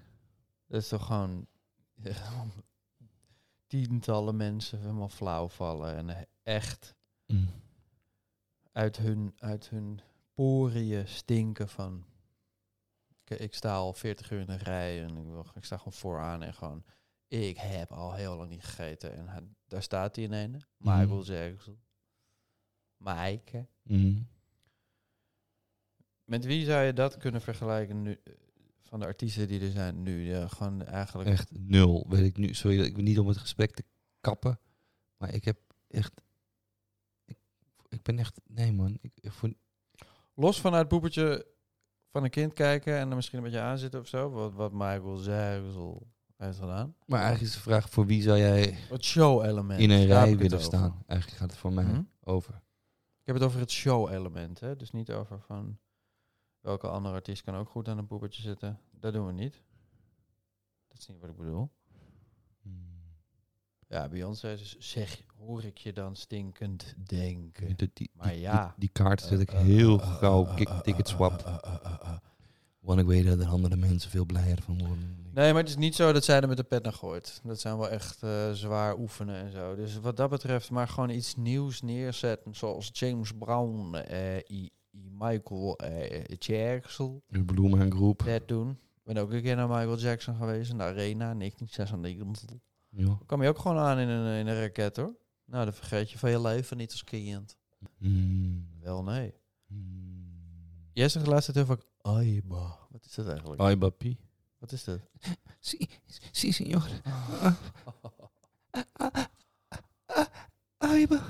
Dat 0.66 0.80
is 0.80 0.88
toch 0.88 1.06
gewoon 1.06 1.46
tientallen 3.66 4.36
mensen 4.36 4.80
helemaal 4.80 5.08
flauw 5.08 5.48
vallen 5.48 5.96
en 5.96 6.26
echt 6.42 6.94
Mm. 7.26 7.48
Uit 8.72 8.96
hun, 8.96 9.32
uit 9.38 9.68
hun 9.68 10.00
poriën 10.34 11.08
stinken 11.08 11.68
van... 11.68 12.04
Ik, 13.24 13.38
ik 13.38 13.54
sta 13.54 13.74
al 13.74 13.92
40 13.92 14.30
uur 14.30 14.40
in 14.40 14.46
de 14.46 14.56
rij 14.56 15.02
en 15.02 15.16
ik, 15.16 15.24
wil, 15.26 15.46
ik 15.54 15.64
sta 15.64 15.76
gewoon 15.76 15.92
vooraan 15.92 16.42
en 16.42 16.54
gewoon... 16.54 16.84
Ik 17.28 17.56
heb 17.56 17.92
al 17.92 18.14
heel 18.14 18.36
lang 18.36 18.50
niet 18.50 18.64
gegeten. 18.64 19.14
En 19.16 19.28
hij- 19.28 19.48
daar 19.66 19.82
staat 19.82 20.16
hij 20.16 20.24
in 20.24 20.32
een. 20.32 20.62
Michael 20.76 21.24
Jackson. 21.24 21.80
Mike. 22.96 23.66
Mm. 23.82 24.26
Met 26.24 26.44
wie 26.44 26.64
zou 26.64 26.84
je 26.84 26.92
dat 26.92 27.16
kunnen 27.16 27.40
vergelijken 27.40 28.02
nu, 28.02 28.20
eh, 28.24 28.32
van 28.80 29.00
de 29.00 29.06
artiesten 29.06 29.48
die 29.48 29.60
er 29.60 29.70
zijn 29.70 30.02
nu? 30.02 30.26
Ja, 30.26 30.48
gewoon 30.48 30.82
eigenlijk... 30.84 31.28
Echt 31.28 31.50
nul. 31.58 32.06
Weet 32.08 32.24
ik 32.24 32.36
nu. 32.36 32.54
Sorry, 32.54 32.80
ik 32.80 32.94
ben 32.94 33.04
niet 33.04 33.18
om 33.18 33.26
het 33.28 33.36
gesprek 33.38 33.74
te 33.74 33.84
kappen. 34.20 34.60
Maar 35.16 35.34
ik 35.34 35.44
heb 35.44 35.58
echt. 35.88 36.20
Ik, 38.02 38.08
ben 38.14 38.18
echt. 38.18 38.40
Nee, 38.46 38.72
man. 38.72 38.98
Ik, 39.00 39.12
ik 39.20 39.32
voel, 39.32 39.52
Los 40.34 40.60
vanuit 40.60 40.88
poepertje 40.88 41.46
van 42.10 42.24
een 42.24 42.30
kind 42.30 42.52
kijken 42.52 42.98
en 42.98 43.10
er 43.10 43.16
misschien 43.16 43.38
een 43.38 43.44
beetje 43.44 43.60
aanzitten 43.60 44.00
of 44.00 44.06
zo. 44.08 44.30
Wat, 44.30 44.52
wat 44.52 44.72
Michael 44.72 45.22
Jackson 45.22 46.12
heeft 46.36 46.58
gedaan. 46.58 46.94
maar 47.06 47.20
eigenlijk 47.20 47.50
is 47.50 47.56
de 47.56 47.62
vraag: 47.62 47.90
voor 47.90 48.06
wie 48.06 48.22
zou 48.22 48.38
jij 48.38 48.72
Het 48.72 49.04
show-element. 49.04 49.80
in 49.80 49.90
een 49.90 50.06
rij 50.06 50.36
willen 50.36 50.52
over. 50.52 50.60
staan? 50.66 51.02
Eigenlijk 51.06 51.40
gaat 51.40 51.50
het 51.50 51.58
voor 51.60 51.72
mij 51.72 51.84
Hm? 51.84 52.02
over. 52.20 52.54
Ik 53.20 53.26
heb 53.26 53.34
het 53.36 53.44
over 53.44 53.60
het 53.60 53.70
show-element, 53.70 54.60
hè? 54.60 54.76
dus 54.76 54.90
niet 54.90 55.10
over 55.12 55.40
van 55.40 55.78
welke 56.60 56.88
andere 56.88 57.14
artiest 57.14 57.42
kan 57.42 57.54
ook 57.54 57.68
goed 57.68 57.88
aan 57.88 57.98
een 57.98 58.06
poepertje 58.06 58.42
zitten. 58.42 58.80
Dat 58.90 59.12
doen 59.12 59.26
we 59.26 59.32
niet. 59.32 59.62
Dat 60.88 60.98
is 60.98 61.06
niet 61.06 61.20
wat 61.20 61.30
ik 61.30 61.36
bedoel. 61.36 61.70
Ja, 63.92 64.08
Beyoncé 64.08 64.52
is, 64.52 64.76
zeg, 64.78 65.22
hoor 65.38 65.64
ik 65.64 65.78
je 65.78 65.92
dan 65.92 66.16
stinkend 66.16 66.94
denken. 67.06 67.76
Die, 67.76 67.90
die, 67.92 68.10
Maar 68.14 68.34
ja. 68.34 68.62
die, 68.64 68.72
die 68.76 68.88
kaart 68.92 69.20
zet 69.20 69.40
ik 69.40 69.50
Eh, 69.52 69.58
eh, 69.60 69.64
heel 69.66 70.00
eh, 70.00 70.16
gauw. 70.16 70.46
eh, 70.46 70.60
eh, 70.60 70.80
Ticket 70.80 71.06
eh, 71.08 71.14
swap. 71.14 71.42
eh, 71.46 71.54
eh, 71.62 71.74
eh, 71.84 71.92
eh. 72.02 72.16
Want 72.80 73.00
ik 73.00 73.06
weet 73.06 73.26
dat 73.26 73.40
er 73.40 73.46
andere 73.46 73.76
mensen 73.76 74.10
veel 74.10 74.24
blijer 74.24 74.62
van 74.62 74.78
worden. 74.78 75.16
Nee, 75.34 75.52
maar 75.52 75.60
het 75.60 75.70
is 75.70 75.76
niet 75.76 75.94
zo 75.94 76.12
dat 76.12 76.24
zij 76.24 76.40
er 76.40 76.48
met 76.48 76.56
de 76.56 76.62
pet 76.62 76.82
naar 76.82 76.92
gooit. 76.92 77.40
Dat 77.44 77.60
zijn 77.60 77.76
wel 77.78 77.88
echt 77.88 78.22
eh, 78.22 78.52
zwaar 78.52 78.98
oefenen 78.98 79.34
en 79.44 79.52
zo. 79.52 79.74
Dus 79.74 80.00
wat 80.00 80.16
dat 80.16 80.30
betreft, 80.30 80.70
maar 80.70 80.88
gewoon 80.88 81.10
iets 81.10 81.36
nieuws 81.36 81.82
neerzetten. 81.82 82.54
Zoals 82.54 82.90
James 82.92 83.32
Brown, 83.38 83.94
eh, 83.94 84.36
I, 84.36 84.70
I 84.90 85.08
Michael 85.18 85.76
eh, 85.78 86.24
Jackson. 86.38 87.22
De 87.28 87.44
Bloemen 87.44 87.90
Groep. 87.92 88.22
Dat 88.24 88.48
doen. 88.48 88.70
Ik 88.70 89.02
ben 89.14 89.16
ook 89.16 89.32
een 89.32 89.42
keer 89.42 89.56
naar 89.56 89.68
Michael 89.68 89.98
Jackson 89.98 90.34
geweest 90.36 90.70
in 90.70 90.76
de 90.78 90.82
Arena 90.84 91.34
1996. 91.34 92.56
Ja. 92.96 93.04
Dan 93.04 93.22
kwam 93.26 93.42
je 93.42 93.48
ook 93.48 93.58
gewoon 93.58 93.78
aan 93.78 93.98
in 93.98 94.08
een, 94.08 94.38
in 94.38 94.46
een 94.46 94.60
raket 94.60 94.96
hoor. 94.96 95.14
Nou, 95.44 95.64
dan 95.64 95.74
vergeet 95.74 96.10
je 96.10 96.18
van 96.18 96.30
je 96.30 96.40
leven 96.40 96.76
niet 96.76 96.90
als 96.90 97.04
kind. 97.04 97.56
Mm. 97.98 98.68
Wel 98.80 99.02
nee. 99.02 99.34
Mm. 99.66 100.90
Jij 100.92 101.08
zegt 101.08 101.24
de 101.24 101.30
laatste 101.30 101.52
tijd 101.52 101.66
heel 101.66 101.76
vaak 101.76 101.86
Aiba. 102.02 102.78
Wat 102.90 103.04
is 103.04 103.14
dat 103.14 103.28
eigenlijk? 103.28 103.60
Ai, 103.60 103.76
papi. 103.76 104.18
Wat 104.58 104.72
is 104.72 104.84
dat? 104.84 104.98
Si, 105.60 105.88
si, 106.30 106.52
signor. 106.52 106.88
Ah. 107.02 107.54
Ai, 110.78 111.06
ba. 111.06 111.22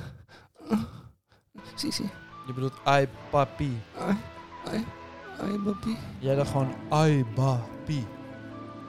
Si, 1.75 1.91
si. 1.91 2.11
Je 2.47 2.53
bedoelt 2.53 2.85
ai 2.85 3.09
papi. 3.31 3.83
Ai, 3.99 4.17
ai, 4.65 4.85
ai, 5.39 5.59
papi. 5.59 5.97
Jij 6.19 6.35
dacht 6.35 6.51
gewoon 6.51 6.75
aiba 6.89 7.67
pi. 7.85 8.07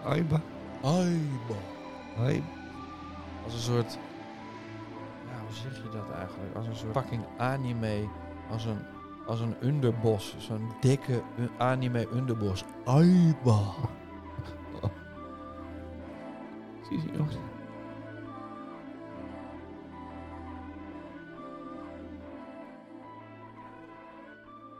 Ai, 0.03 0.23
ba. 0.23 0.41
Aiba. 0.83 1.73
Als 3.43 3.53
een 3.53 3.59
soort... 3.59 3.97
Ja, 5.27 5.39
hoe 5.45 5.53
zeg 5.53 5.75
je 5.75 5.89
dat 5.89 6.11
eigenlijk? 6.17 6.55
Als 6.55 6.67
een 6.67 6.75
soort 6.75 6.97
fucking 6.97 7.23
anime. 7.37 8.07
Als 8.49 8.65
een, 8.65 8.79
als 9.27 9.39
een 9.39 9.55
underbos. 9.61 10.35
Zo'n 10.37 10.71
dikke 10.79 11.21
anime 11.57 12.07
underbos. 12.13 12.63
Aiba. 12.85 13.61
Si, 16.89 16.99
signor. 16.99 17.27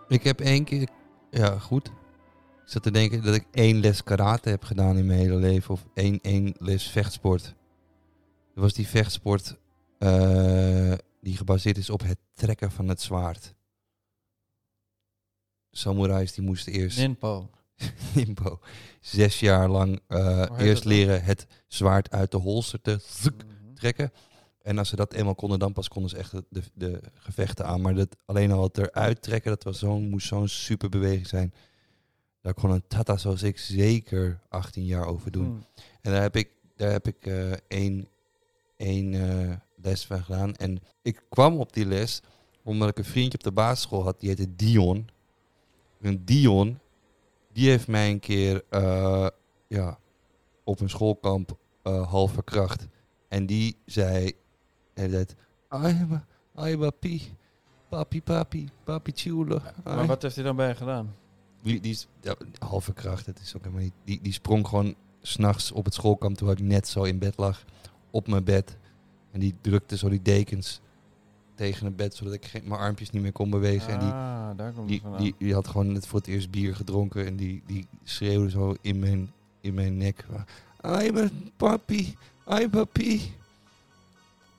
Ik 0.07 0.23
heb 0.23 0.39
één 0.39 0.63
keer... 0.63 0.87
Ja, 1.29 1.59
goed. 1.59 1.87
Ik 1.87 2.69
zat 2.69 2.83
te 2.83 2.91
denken 2.91 3.23
dat 3.23 3.35
ik 3.35 3.45
één 3.51 3.79
les 3.79 4.03
karate 4.03 4.49
heb 4.49 4.63
gedaan 4.63 4.97
in 4.97 5.05
mijn 5.05 5.19
hele 5.19 5.35
leven. 5.35 5.73
Of 5.73 5.85
één, 5.93 6.19
één 6.21 6.55
les 6.57 6.87
vechtsport. 6.87 7.55
Dat 8.53 8.63
was 8.63 8.73
die 8.73 8.87
vechtsport 8.87 9.57
eh, 9.97 10.93
die 11.21 11.37
gebaseerd 11.37 11.77
is 11.77 11.89
op 11.89 12.01
het 12.01 12.17
trekken 12.33 12.71
van 12.71 12.87
het 12.87 13.01
zwaard. 13.01 13.53
Samurais 15.71 16.33
die 16.33 16.43
moesten 16.43 16.73
eerst... 16.73 16.97
Ninpo. 16.97 17.49
Nimbo. 18.15 18.59
Zes 19.01 19.39
jaar 19.39 19.69
lang 19.69 19.99
eh, 20.07 20.45
eerst 20.57 20.83
dan? 20.83 20.91
leren 20.91 21.23
het 21.23 21.47
zwaard 21.67 22.11
uit 22.11 22.31
de 22.31 22.37
holster 22.37 22.81
te 22.81 22.99
zuk 23.07 23.43
Mhm. 23.43 23.73
trekken. 23.73 24.11
En 24.61 24.77
als 24.77 24.89
ze 24.89 24.95
dat 24.95 25.13
eenmaal 25.13 25.35
konden, 25.35 25.59
dan 25.59 25.73
pas 25.73 25.87
konden 25.87 26.09
ze 26.09 26.17
echt 26.17 26.31
de, 26.49 26.61
de, 26.73 27.01
gevechten 27.13 27.65
aan. 27.65 27.81
Maar 27.81 27.95
dat, 27.95 28.17
alleen 28.25 28.51
al 28.51 28.63
het 28.63 28.77
eruit 28.77 29.21
trekken, 29.21 29.51
dat 29.51 29.63
was 29.63 29.79
zo'n, 29.79 30.09
moest 30.09 30.27
zo'n 30.27 30.47
super 30.47 30.89
beweging 30.89 31.27
zijn. 31.27 31.53
Daar 32.41 32.53
kon 32.53 32.71
een 32.71 32.87
tata 32.87 33.17
zoals 33.17 33.43
ik 33.43 33.57
zeker 33.57 34.39
18 34.49 34.85
jaar 34.85 35.05
over 35.05 35.31
doen. 35.31 35.47
Mm. 35.47 35.65
En 36.01 36.11
daar 36.11 36.21
heb 36.21 36.35
ik, 36.35 36.49
daar 36.75 36.91
heb 36.91 37.07
ik 37.07 37.25
eh, 37.25 37.51
één, 37.67 38.07
één 38.83 39.13
eh, 39.13 39.55
les 39.75 40.05
van 40.05 40.23
gedaan. 40.23 40.55
En 40.55 40.79
ik 41.01 41.23
kwam 41.29 41.57
op 41.57 41.73
die 41.73 41.85
les 41.85 42.21
omdat 42.63 42.89
ik 42.89 42.97
een 42.97 43.05
vriendje 43.05 43.37
op 43.37 43.43
de 43.43 43.51
basisschool 43.51 44.03
had, 44.03 44.19
die 44.19 44.29
heette 44.29 44.55
Dion. 44.55 45.09
En 46.01 46.25
Dion, 46.25 46.79
die 47.51 47.69
heeft 47.69 47.87
mij 47.87 48.09
een 48.09 48.19
keer 48.19 48.63
eh, 48.69 49.27
ja, 49.67 49.99
op 50.63 50.79
een 50.79 50.89
schoolkamp 50.89 51.57
eh, 51.81 52.09
half 52.09 52.31
verkracht. 52.31 52.87
En 53.27 53.45
die 53.45 53.77
zei, 53.85 54.31
dat, 54.93 55.35
Aiba, 55.67 56.25
aiba, 56.55 56.89
pi, 56.89 57.35
papi, 57.89 58.21
papi, 58.21 58.69
papi, 58.83 59.11
chulo. 59.15 59.61
Maar 59.83 60.05
wat 60.05 60.21
heeft 60.21 60.35
hij 60.35 60.43
dan 60.43 60.55
bij 60.55 60.67
je 60.67 60.75
gedaan? 60.75 61.15
Die, 61.61 61.79
die 61.79 61.91
is 61.91 62.07
ja, 62.21 62.35
half 62.59 62.83
verkracht, 62.83 63.25
het 63.25 63.39
is 63.39 63.55
ook 63.55 63.63
helemaal 63.63 63.83
niet. 63.83 63.93
Die, 64.03 64.21
die 64.21 64.33
sprong 64.33 64.67
gewoon 64.67 64.95
s'nachts 65.21 65.71
op 65.71 65.85
het 65.85 65.93
schoolkamp 65.93 66.37
toen 66.37 66.51
ik 66.51 66.59
net 66.59 66.87
zo 66.87 67.03
in 67.03 67.19
bed 67.19 67.37
lag, 67.37 67.63
op 68.13 68.27
mijn 68.27 68.43
bed. 68.43 68.77
En 69.31 69.39
die 69.39 69.55
drukte 69.61 69.97
zo 69.97 70.09
die 70.09 70.21
dekens 70.21 70.81
tegen 71.55 71.85
het 71.85 71.95
bed, 71.95 72.15
zodat 72.15 72.33
ik 72.33 72.45
geen, 72.45 72.61
mijn 72.65 72.79
armpjes 72.79 73.09
niet 73.09 73.21
meer 73.21 73.31
kon 73.31 73.49
bewegen. 73.49 73.93
en 73.93 73.99
die, 73.99 74.09
ah, 74.09 74.57
daar 74.57 74.71
komt 74.71 74.87
die, 74.87 75.01
die, 75.17 75.35
die 75.37 75.53
had 75.53 75.67
gewoon 75.67 75.91
net 75.91 76.07
voor 76.07 76.19
het 76.19 76.27
eerst 76.27 76.51
bier 76.51 76.75
gedronken 76.75 77.25
en 77.25 77.35
die, 77.35 77.63
die 77.65 77.87
schreeuwde 78.03 78.49
zo 78.49 78.75
in 78.81 78.99
mijn, 78.99 79.31
in 79.61 79.73
mijn 79.73 79.97
nek. 79.97 80.25
Ai, 80.81 81.11
mijn 81.11 81.51
papi, 81.57 82.15
ai, 82.45 82.69
papi. 82.69 83.21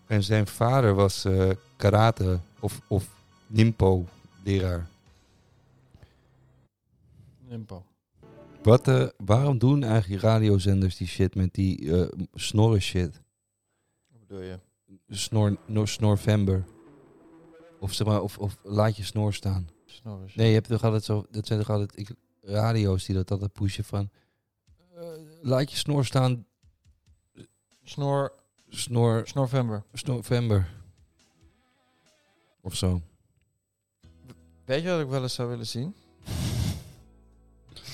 En 0.06 0.22
zijn 0.22 0.46
vader 0.46 0.94
was 0.94 1.24
eh, 1.24 1.50
karate 1.76 2.38
of, 2.60 2.80
of 2.86 3.08
nimpo 3.46 4.06
leraar. 4.42 4.86
Ninpo. 7.48 7.84
Wat, 8.62 8.88
eh, 8.88 9.06
waarom 9.16 9.58
doen 9.58 9.82
eigenlijk 9.82 10.22
radiozenders 10.22 10.96
die 10.96 11.06
shit 11.06 11.34
met 11.34 11.54
die 11.54 12.02
eh 12.02 12.08
snorren 12.34 12.82
shit? 12.82 13.20
Bedoel 14.26 14.42
je? 14.42 14.58
Snor, 15.08 15.56
no, 15.66 15.86
snorvember. 15.86 16.64
Of 17.80 17.92
zeg 17.92 18.06
maar, 18.06 18.22
of, 18.22 18.38
of 18.38 18.56
laat 18.62 18.96
je 18.96 19.02
snor 19.04 19.34
staan. 19.34 19.68
Snorris. 19.86 20.34
Nee, 20.34 20.48
je 20.48 20.54
hebt 20.54 20.68
toch 20.68 20.84
altijd 20.84 21.04
zo, 21.04 21.26
dat 21.30 21.46
zijn 21.46 21.58
toch 21.58 21.70
altijd 21.70 21.98
ik, 21.98 22.10
radio's 22.40 23.04
die 23.04 23.14
dat 23.14 23.30
altijd 23.30 23.52
pushen 23.52 23.84
van, 23.84 24.10
eh, 24.94 25.02
laat 25.42 25.70
je 25.70 25.76
snor 25.76 26.04
staan, 26.04 26.46
Snor, 27.82 28.32
snor, 28.68 29.26
Snorvember. 29.26 29.82
snorvember. 29.92 30.68
Of 32.60 32.74
zo. 32.74 33.02
Weet 34.64 34.82
je 34.82 34.88
wat 34.88 35.00
ik 35.00 35.08
wel 35.08 35.22
eens 35.22 35.34
zou 35.34 35.48
willen 35.48 35.66
zien? 35.66 35.94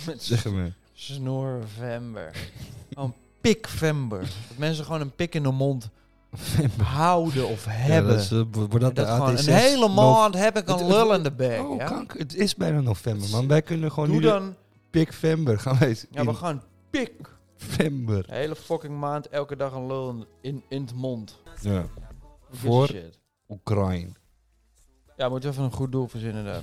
Zeg 0.16 0.44
me. 0.44 0.72
Snorvember. 0.92 2.50
Gewoon 2.88 3.14
pikvember. 3.40 4.20
Dat 4.20 4.58
mensen 4.58 4.84
gewoon 4.84 5.00
een 5.00 5.14
pik 5.14 5.34
in 5.34 5.42
de 5.42 5.50
mond 5.50 5.90
houden 6.82 7.48
of 7.48 7.64
hebben. 7.68 8.10
Ja, 8.10 8.16
dat 8.16 8.24
is, 8.24 8.30
eh, 8.30 8.42
wordt 8.50 8.70
dat 8.80 8.80
dat 8.80 9.06
de 9.06 9.12
gewoon 9.12 9.36
AT6 9.36 9.46
een 9.46 9.54
hele 9.54 9.88
maand 9.88 10.34
heb 10.34 10.56
ik 10.56 10.68
een 10.68 10.86
lul 10.86 11.14
in 11.14 11.22
de 11.22 11.32
bek. 11.32 11.60
Oh, 11.60 11.76
ja? 11.76 11.84
kanker. 11.84 12.18
Het 12.18 12.34
is 12.34 12.54
bijna 12.54 12.80
november, 12.80 13.28
man. 13.30 13.48
Wij 13.48 13.62
kunnen 13.62 13.92
gewoon 13.92 14.08
Doe 14.08 14.18
nu 14.18 14.26
dan... 14.26 14.54
pikvember 14.90 15.58
gaan 15.58 15.78
wij 15.78 15.96
Ja, 16.10 16.24
we 16.24 16.34
gaan 16.34 16.62
pik. 16.90 17.38
November. 17.60 18.26
De 18.26 18.34
hele 18.34 18.56
fucking 18.56 18.98
maand, 18.98 19.28
elke 19.28 19.56
dag 19.56 19.72
een 19.72 19.86
lul 19.86 20.26
in, 20.40 20.62
in, 20.68 20.82
het 20.82 20.94
mond. 20.94 21.38
Ja. 21.60 21.84
Voor- 22.50 22.86
shit? 22.86 23.18
Oekraïne. 23.48 24.12
Ja, 25.16 25.28
moet 25.28 25.44
even 25.44 25.62
een 25.62 25.72
goed 25.72 25.92
doel 25.92 26.08
verzinnen 26.08 26.44
daar. 26.44 26.62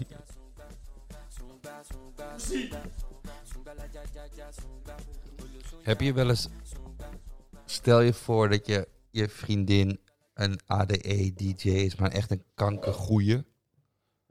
Heb 5.84 6.02
je 6.02 6.14
wel 6.14 6.30
eens... 6.30 6.50
Stel 7.66 8.02
je 8.02 8.14
voor 8.14 8.50
dat 8.50 8.68
je, 8.68 8.88
je 9.18 9.30
vriendin 9.30 10.00
een 10.34 10.60
ADE-DJ 10.66 11.70
is, 11.70 11.96
maar 11.96 12.12
echt 12.12 12.32
een 12.32 12.44
kankergoeie. 12.54 13.46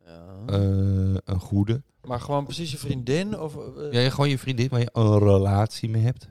Ja. 0.05 0.43
Eh, 0.47 1.17
een 1.25 1.41
goede. 1.41 1.83
Maar 2.03 2.21
gewoon 2.21 2.45
precies 2.45 2.71
je 2.71 2.79
vriendin? 2.79 3.39
Of, 3.41 3.57
eh, 3.57 3.93
Ja, 3.93 4.11
gewoon 4.11 4.29
je 4.29 4.39
vriendin 4.39 4.69
waar 4.69 4.81
je 4.81 4.91
een 4.93 5.19
relatie 5.19 5.89
mee 5.89 6.03
hebt. 6.03 6.29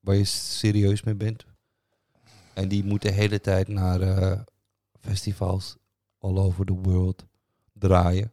Waar 0.00 0.14
je 0.14 0.24
serieus 0.24 1.02
mee 1.02 1.14
bent. 1.14 1.44
En 2.54 2.68
die 2.68 2.84
moet 2.84 3.02
de 3.02 3.10
hele 3.10 3.40
tijd 3.40 3.68
naar 3.68 4.00
eh, 4.00 4.40
festivals 5.00 5.76
all 6.18 6.36
over 6.36 6.66
the 6.66 6.72
world 6.72 7.26
draaien. 7.72 8.32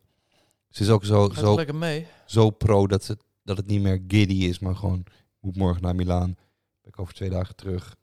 Ze 0.69 0.83
is 0.83 0.89
ook 0.89 1.05
zo, 1.05 1.29
zo, 1.29 1.63
mee. 1.73 2.07
zo 2.25 2.49
pro 2.49 2.87
dat, 2.87 3.03
ze, 3.03 3.17
dat 3.43 3.57
het 3.57 3.67
niet 3.67 3.81
meer 3.81 4.03
giddy 4.07 4.45
is, 4.45 4.59
maar 4.59 4.75
gewoon 4.75 5.03
moet 5.39 5.55
morgen 5.55 5.81
naar 5.81 5.95
Milaan. 5.95 6.35
Ben 6.81 6.91
ik 6.91 6.99
over 6.99 7.13
twee 7.13 7.29
dagen 7.29 7.55
terug. 7.55 7.95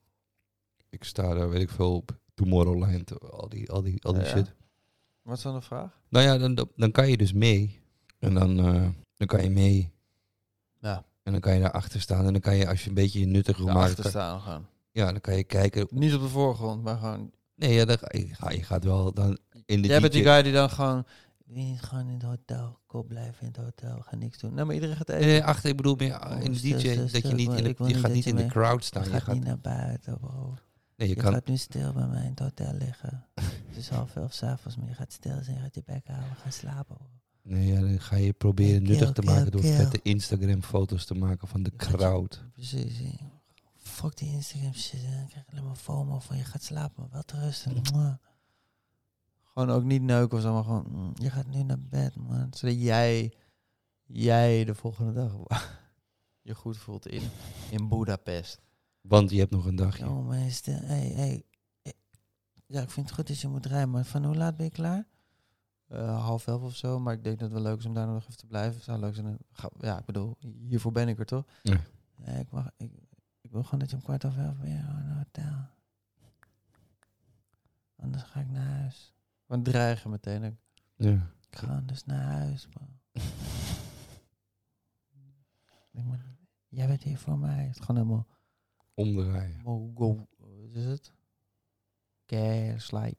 Ik 0.96 1.04
sta 1.04 1.34
daar, 1.34 1.48
weet 1.50 1.62
ik 1.62 1.70
veel, 1.70 1.94
op 1.94 2.16
Tomorrowland, 2.34 3.20
al 3.30 3.48
die, 3.48 3.70
al 3.70 3.82
die, 3.82 4.04
al 4.04 4.12
die 4.12 4.22
Ja. 4.22 4.28
shit. 4.28 4.54
Wat 5.22 5.36
is 5.36 5.42
dan 5.42 5.54
de 5.54 5.60
vraag? 5.60 6.00
Nou 6.08 6.24
ja, 6.24 6.38
dan, 6.38 6.54
dan- 6.76 6.90
kan 6.90 7.08
je 7.10 7.16
dus 7.16 7.32
mee. 7.32 7.80
En 8.18 8.34
dan, 8.34 8.58
eh, 8.58 8.88
dan 9.16 9.26
kan 9.26 9.42
je 9.42 9.50
mee. 9.50 9.92
Ja. 10.80 11.04
En 11.22 11.32
dan 11.32 11.40
kan 11.40 11.54
je 11.54 11.60
daarachter 11.60 12.00
staan. 12.00 12.26
En 12.26 12.32
dan 12.32 12.40
kan 12.40 12.56
je, 12.56 12.68
als 12.68 12.82
je 12.82 12.88
een 12.88 12.94
beetje 12.94 13.20
je 13.20 13.26
nuttig 13.26 13.56
wil 13.56 13.66
maken, 13.66 14.04
staan 14.04 14.40
gaan. 14.40 14.68
ja, 14.90 15.10
dan 15.12 15.20
kan 15.20 15.36
je 15.36 15.44
kijken. 15.44 15.86
Niet 15.90 16.14
op 16.14 16.20
de 16.20 16.28
voorgrond, 16.28 16.82
maar 16.82 16.96
gewoon... 16.98 17.30
Nee, 17.54 17.72
ja, 17.74 17.84
dan, 17.84 17.98
ga 17.98 18.06
je- 18.10 18.34
ga- 18.34 18.50
je 18.50 18.62
gaat 18.62 18.84
wel 18.84 19.12
dan 19.12 19.38
in 19.66 19.82
de 19.82 19.88
Jij 19.88 20.00
bent 20.00 20.12
die 20.12 20.22
DJ 20.22 20.28
guy 20.28 20.42
die 20.42 20.52
dan 20.52 20.70
gewoon... 20.70 21.04
Gewoon 21.76 22.06
in 22.08 22.12
het 22.14 22.22
hotel? 22.22 22.78
Kop 22.86 23.08
blijven 23.08 23.40
in 23.40 23.46
het 23.46 23.56
hotel. 23.56 24.00
Ga 24.00 24.16
niks 24.16 24.38
doen. 24.38 24.54
Nou, 24.54 24.66
maar 24.66 24.74
iedereen 24.74 24.96
gaat 24.96 25.08
even... 25.08 25.26
nee, 25.26 25.44
achter, 25.44 25.70
ik 25.70 25.76
bedoel 25.76 25.94
meer 25.96 26.24
Oh, 26.30 26.42
in 26.42 26.52
de 26.52 26.58
stil, 26.58 26.78
DJ, 26.78 26.96
dat 26.96 27.22
je 27.28 27.34
niet 27.34 27.52
in 27.52 27.64
de, 27.64 27.74
je 27.86 27.94
gaat 27.94 28.12
niet 28.12 28.26
in 28.26 28.36
de 28.36 28.46
crowd 28.46 28.84
staan. 28.84 29.04
Je 29.04 29.10
gaat 29.10 29.22
gaat, 29.22 29.34
niet 29.34 29.44
naar 29.44 29.58
buiten, 29.60 30.18
bro. 30.18 30.54
Nee, 30.96 31.08
je 31.08 31.14
Je 31.14 31.20
kan, 31.22 31.32
gaat 31.32 31.46
nu 31.46 31.56
stil 31.56 31.92
bij 31.92 32.06
mij 32.06 32.22
in 32.22 32.30
het 32.30 32.38
hotel 32.38 32.72
liggen. 32.72 33.26
het 33.34 33.76
is 33.76 33.88
half 33.88 34.16
elf 34.16 34.32
s'avonds, 34.32 34.76
maar 34.76 34.88
je 34.88 34.94
gaat 34.94 35.12
stil 35.12 35.42
zijn. 35.42 35.56
Je 35.56 35.62
gaat 35.62 35.74
je 35.74 35.82
bek 35.84 36.06
houden. 36.06 36.36
Ga 36.36 36.50
slapen, 36.50 36.96
nee, 37.42 37.66
ja, 37.66 37.80
dan 37.80 38.00
ga 38.00 38.16
je 38.16 38.32
proberen 38.32 38.82
Kill, 38.82 38.90
nuttig 38.90 39.12
te 39.12 39.20
kill, 39.20 39.34
maken 39.34 39.50
door 39.52 39.60
kill. 39.60 39.76
vette 39.76 40.00
Instagram 40.02 40.62
foto's 40.62 41.04
te 41.04 41.14
maken 41.14 41.48
van 41.48 41.62
de 41.62 41.72
crowd. 41.76 42.44
Precies. 42.52 43.00
Fuck 43.76 44.16
die 44.16 44.32
Instagram 44.32 44.74
shit. 44.74 45.02
Dan 45.02 45.26
krijg 45.28 45.44
je 45.46 45.52
alleen 45.52 45.64
maar 45.66 45.76
FOMO 45.76 46.18
van 46.18 46.36
je 46.36 46.44
gaat 46.44 46.62
slapen, 46.62 46.94
maar 47.02 47.10
wel 47.12 47.22
te 47.22 47.38
rusten. 47.38 47.72
Mwah. 47.92 48.14
Gewoon 49.42 49.70
ook 49.70 49.84
niet 49.84 50.02
neuken 50.02 50.36
of 50.36 50.42
zo, 50.42 50.52
maar 50.52 50.64
gewoon... 50.64 50.86
mm, 50.88 51.12
je 51.14 51.30
gaat 51.30 51.46
nu 51.46 51.62
naar 51.62 51.80
bed, 51.80 52.16
man. 52.16 52.48
Zodat 52.50 52.80
jij, 52.80 53.32
jij 54.06 54.64
de 54.64 54.74
volgende 54.74 55.12
dag 55.12 55.32
je 56.42 56.54
goed 56.54 56.76
voelt 56.76 57.06
in, 57.06 57.22
in 57.70 57.88
Budapest. 57.88 58.60
Want 59.08 59.30
je 59.30 59.38
hebt 59.38 59.50
nog 59.50 59.64
een 59.66 59.76
dagje. 59.76 60.08
Oh, 60.08 60.26
meester. 60.28 60.86
Hey, 60.86 61.08
hey. 61.08 61.44
Eh, 61.82 61.92
Ja, 62.66 62.82
ik 62.82 62.90
vind 62.90 63.06
het 63.06 63.14
goed 63.14 63.26
dat 63.26 63.40
je 63.40 63.48
moet 63.48 63.66
rijden, 63.66 63.90
maar 63.90 64.04
van 64.04 64.24
hoe 64.24 64.36
laat 64.36 64.56
ben 64.56 64.64
je 64.66 64.72
klaar? 64.72 65.06
Eh, 65.86 66.24
half 66.24 66.46
elf 66.46 66.62
of 66.62 66.76
zo, 66.76 67.00
maar 67.00 67.14
ik 67.14 67.24
denk 67.24 67.38
dat 67.38 67.50
het 67.50 67.58
wel 67.62 67.70
leuk 67.70 67.78
is 67.78 67.86
om 67.86 67.94
daar 67.94 68.06
nog 68.06 68.22
even 68.22 68.36
te 68.36 68.46
blijven. 68.46 68.82
Zou 68.82 68.98
leuk 69.00 69.14
zijn. 69.14 69.38
Ja, 69.80 69.98
ik 69.98 70.04
bedoel, 70.04 70.36
hiervoor 70.68 70.92
ben 70.92 71.08
ik 71.08 71.18
er 71.18 71.26
toch? 71.26 71.44
Ja. 71.62 71.80
Ja, 72.24 72.32
ik, 72.32 72.50
mag, 72.50 72.70
ik, 72.76 72.92
ik 73.40 73.50
wil 73.50 73.62
gewoon 73.62 73.80
dat 73.80 73.90
je 73.90 73.96
om 73.96 74.02
kwart 74.02 74.24
over 74.24 74.42
elf 74.44 74.58
weer 74.58 74.70
in 74.70 74.84
een 74.84 75.16
hotel. 75.16 75.68
Anders 77.96 78.22
ga 78.22 78.40
ik 78.40 78.50
naar 78.50 78.66
huis. 78.80 79.14
Want 79.46 79.64
dreigen 79.64 80.10
meteen. 80.10 80.42
Ik 80.44 80.54
Ja. 80.96 81.30
ik 81.50 81.56
ga 81.58 81.80
dus 81.80 82.04
naar 82.04 82.22
huis, 82.32 82.68
man. 82.78 82.88
Ik 85.92 86.04
moet- 86.04 86.18
Jij 86.68 86.86
bent 86.86 87.02
hier 87.02 87.18
voor 87.18 87.38
mij. 87.38 87.64
Het 87.66 87.74
is 87.78 87.84
gewoon 87.84 87.96
helemaal... 88.02 88.26
Omdraaien. 88.96 89.60
Go, 89.64 89.90
go, 89.94 90.26
wat 90.38 90.74
is 90.74 90.84
het? 90.84 91.12
Gaslight. 92.26 93.16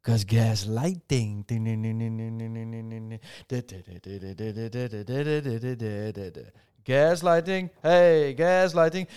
Cause 0.00 0.24
gaslighting. 0.26 1.44
Gaslighting. 6.82 7.70
Hey, 7.80 8.34
gaslighting. 8.36 9.08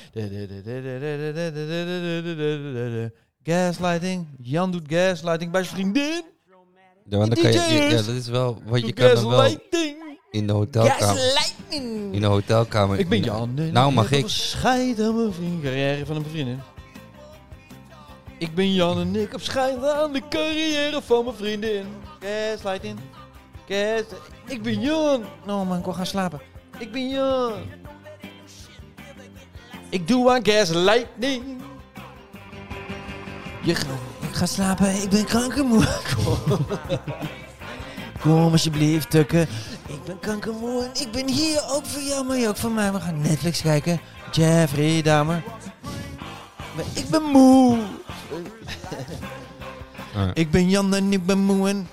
Gaslighting. 3.43 4.28
Jan 4.38 4.71
doet 4.71 4.84
gaslighting 4.88 5.51
bij 5.51 5.63
zijn 5.63 5.75
vriendin. 5.75 6.23
Ja, 7.08 7.17
maar 7.17 7.30
dan 7.30 7.43
kan 7.43 7.51
je, 7.51 7.58
ja, 7.60 7.89
dat 7.89 8.08
is 8.08 8.28
wel, 8.28 8.62
want 8.63 8.86
je 8.86 8.93
kan 8.93 9.15
dan 9.15 9.28
wel 9.30 9.58
in 10.32 10.47
de 10.47 10.54
hotelkamer. 10.54 11.54
Gaslighting. 11.76 12.14
In 12.14 12.22
de 12.22 12.28
hotelkamer. 12.28 13.00
Ik 13.00 13.10
ben 13.10 13.24
Jan. 13.24 13.52
en 13.56 13.74
Nou, 13.74 13.94
mag 13.94 14.12
ik? 14.12 14.28
Scheid 14.28 15.02
aan 15.02 15.16
mijn 15.16 15.34
vriend. 15.34 15.64
Carrière 15.64 16.06
van 16.06 16.16
een 16.16 16.26
vriendin. 16.30 16.60
Ik 18.38 18.56
ben 18.56 18.74
Jan 18.74 19.00
en 19.00 19.16
ik 19.16 19.32
heb 19.32 19.42
scheid 19.42 19.84
aan 19.84 20.14
de 20.14 20.22
carrière 20.30 21.02
van 21.02 21.24
mijn 21.24 21.36
vriendin. 21.36 21.86
Gaslighting. 22.20 23.00
Gas. 23.68 24.04
Ik 24.46 24.62
ben 24.62 24.80
Jan. 24.80 25.24
Nou 25.46 25.66
man, 25.66 25.78
ik 25.78 25.84
wil 25.84 25.94
gaan 25.94 26.06
slapen. 26.06 26.40
Ik 26.78 26.92
ben 26.92 27.10
Jan. 27.10 27.54
Ik 29.90 30.08
doe 30.08 30.32
aan 30.32 30.46
gaslighting. 30.46 31.44
Je 33.64 33.76
ga, 33.76 33.88
ik 34.22 34.36
ga 34.36 34.46
slapen, 34.46 35.02
ik 35.02 35.10
ben 35.10 35.26
kankermoe. 35.26 35.84
Kom. 36.16 36.66
Kom 38.22 38.52
alsjeblieft, 38.52 39.10
tukken. 39.10 39.48
Ik 39.88 40.04
ben 40.06 40.19
kankermoe 40.19 40.84
en 40.84 41.02
ik 41.02 41.12
ben 41.12 41.30
hier 41.30 41.63
ook 41.71 41.86
voor 41.86 42.02
jou, 42.02 42.26
maar 42.26 42.38
je 42.38 42.48
ook 42.48 42.58
voor 42.58 42.71
mij. 42.71 42.93
We 42.93 43.00
gaan 43.00 43.21
Netflix 43.21 43.62
kijken. 43.62 44.02
Jeffrey. 44.32 45.02
Maar 46.76 46.86
ik 46.93 47.10
ben 47.10 47.24
moe. 47.24 47.78
Ja. 50.13 50.32
Ik 50.34 50.52
ben 50.52 50.69
Jan 50.69 50.93
en 50.95 51.13
ik 51.13 51.26
ben 51.26 51.39
moe 51.39 51.69
en 51.69 51.88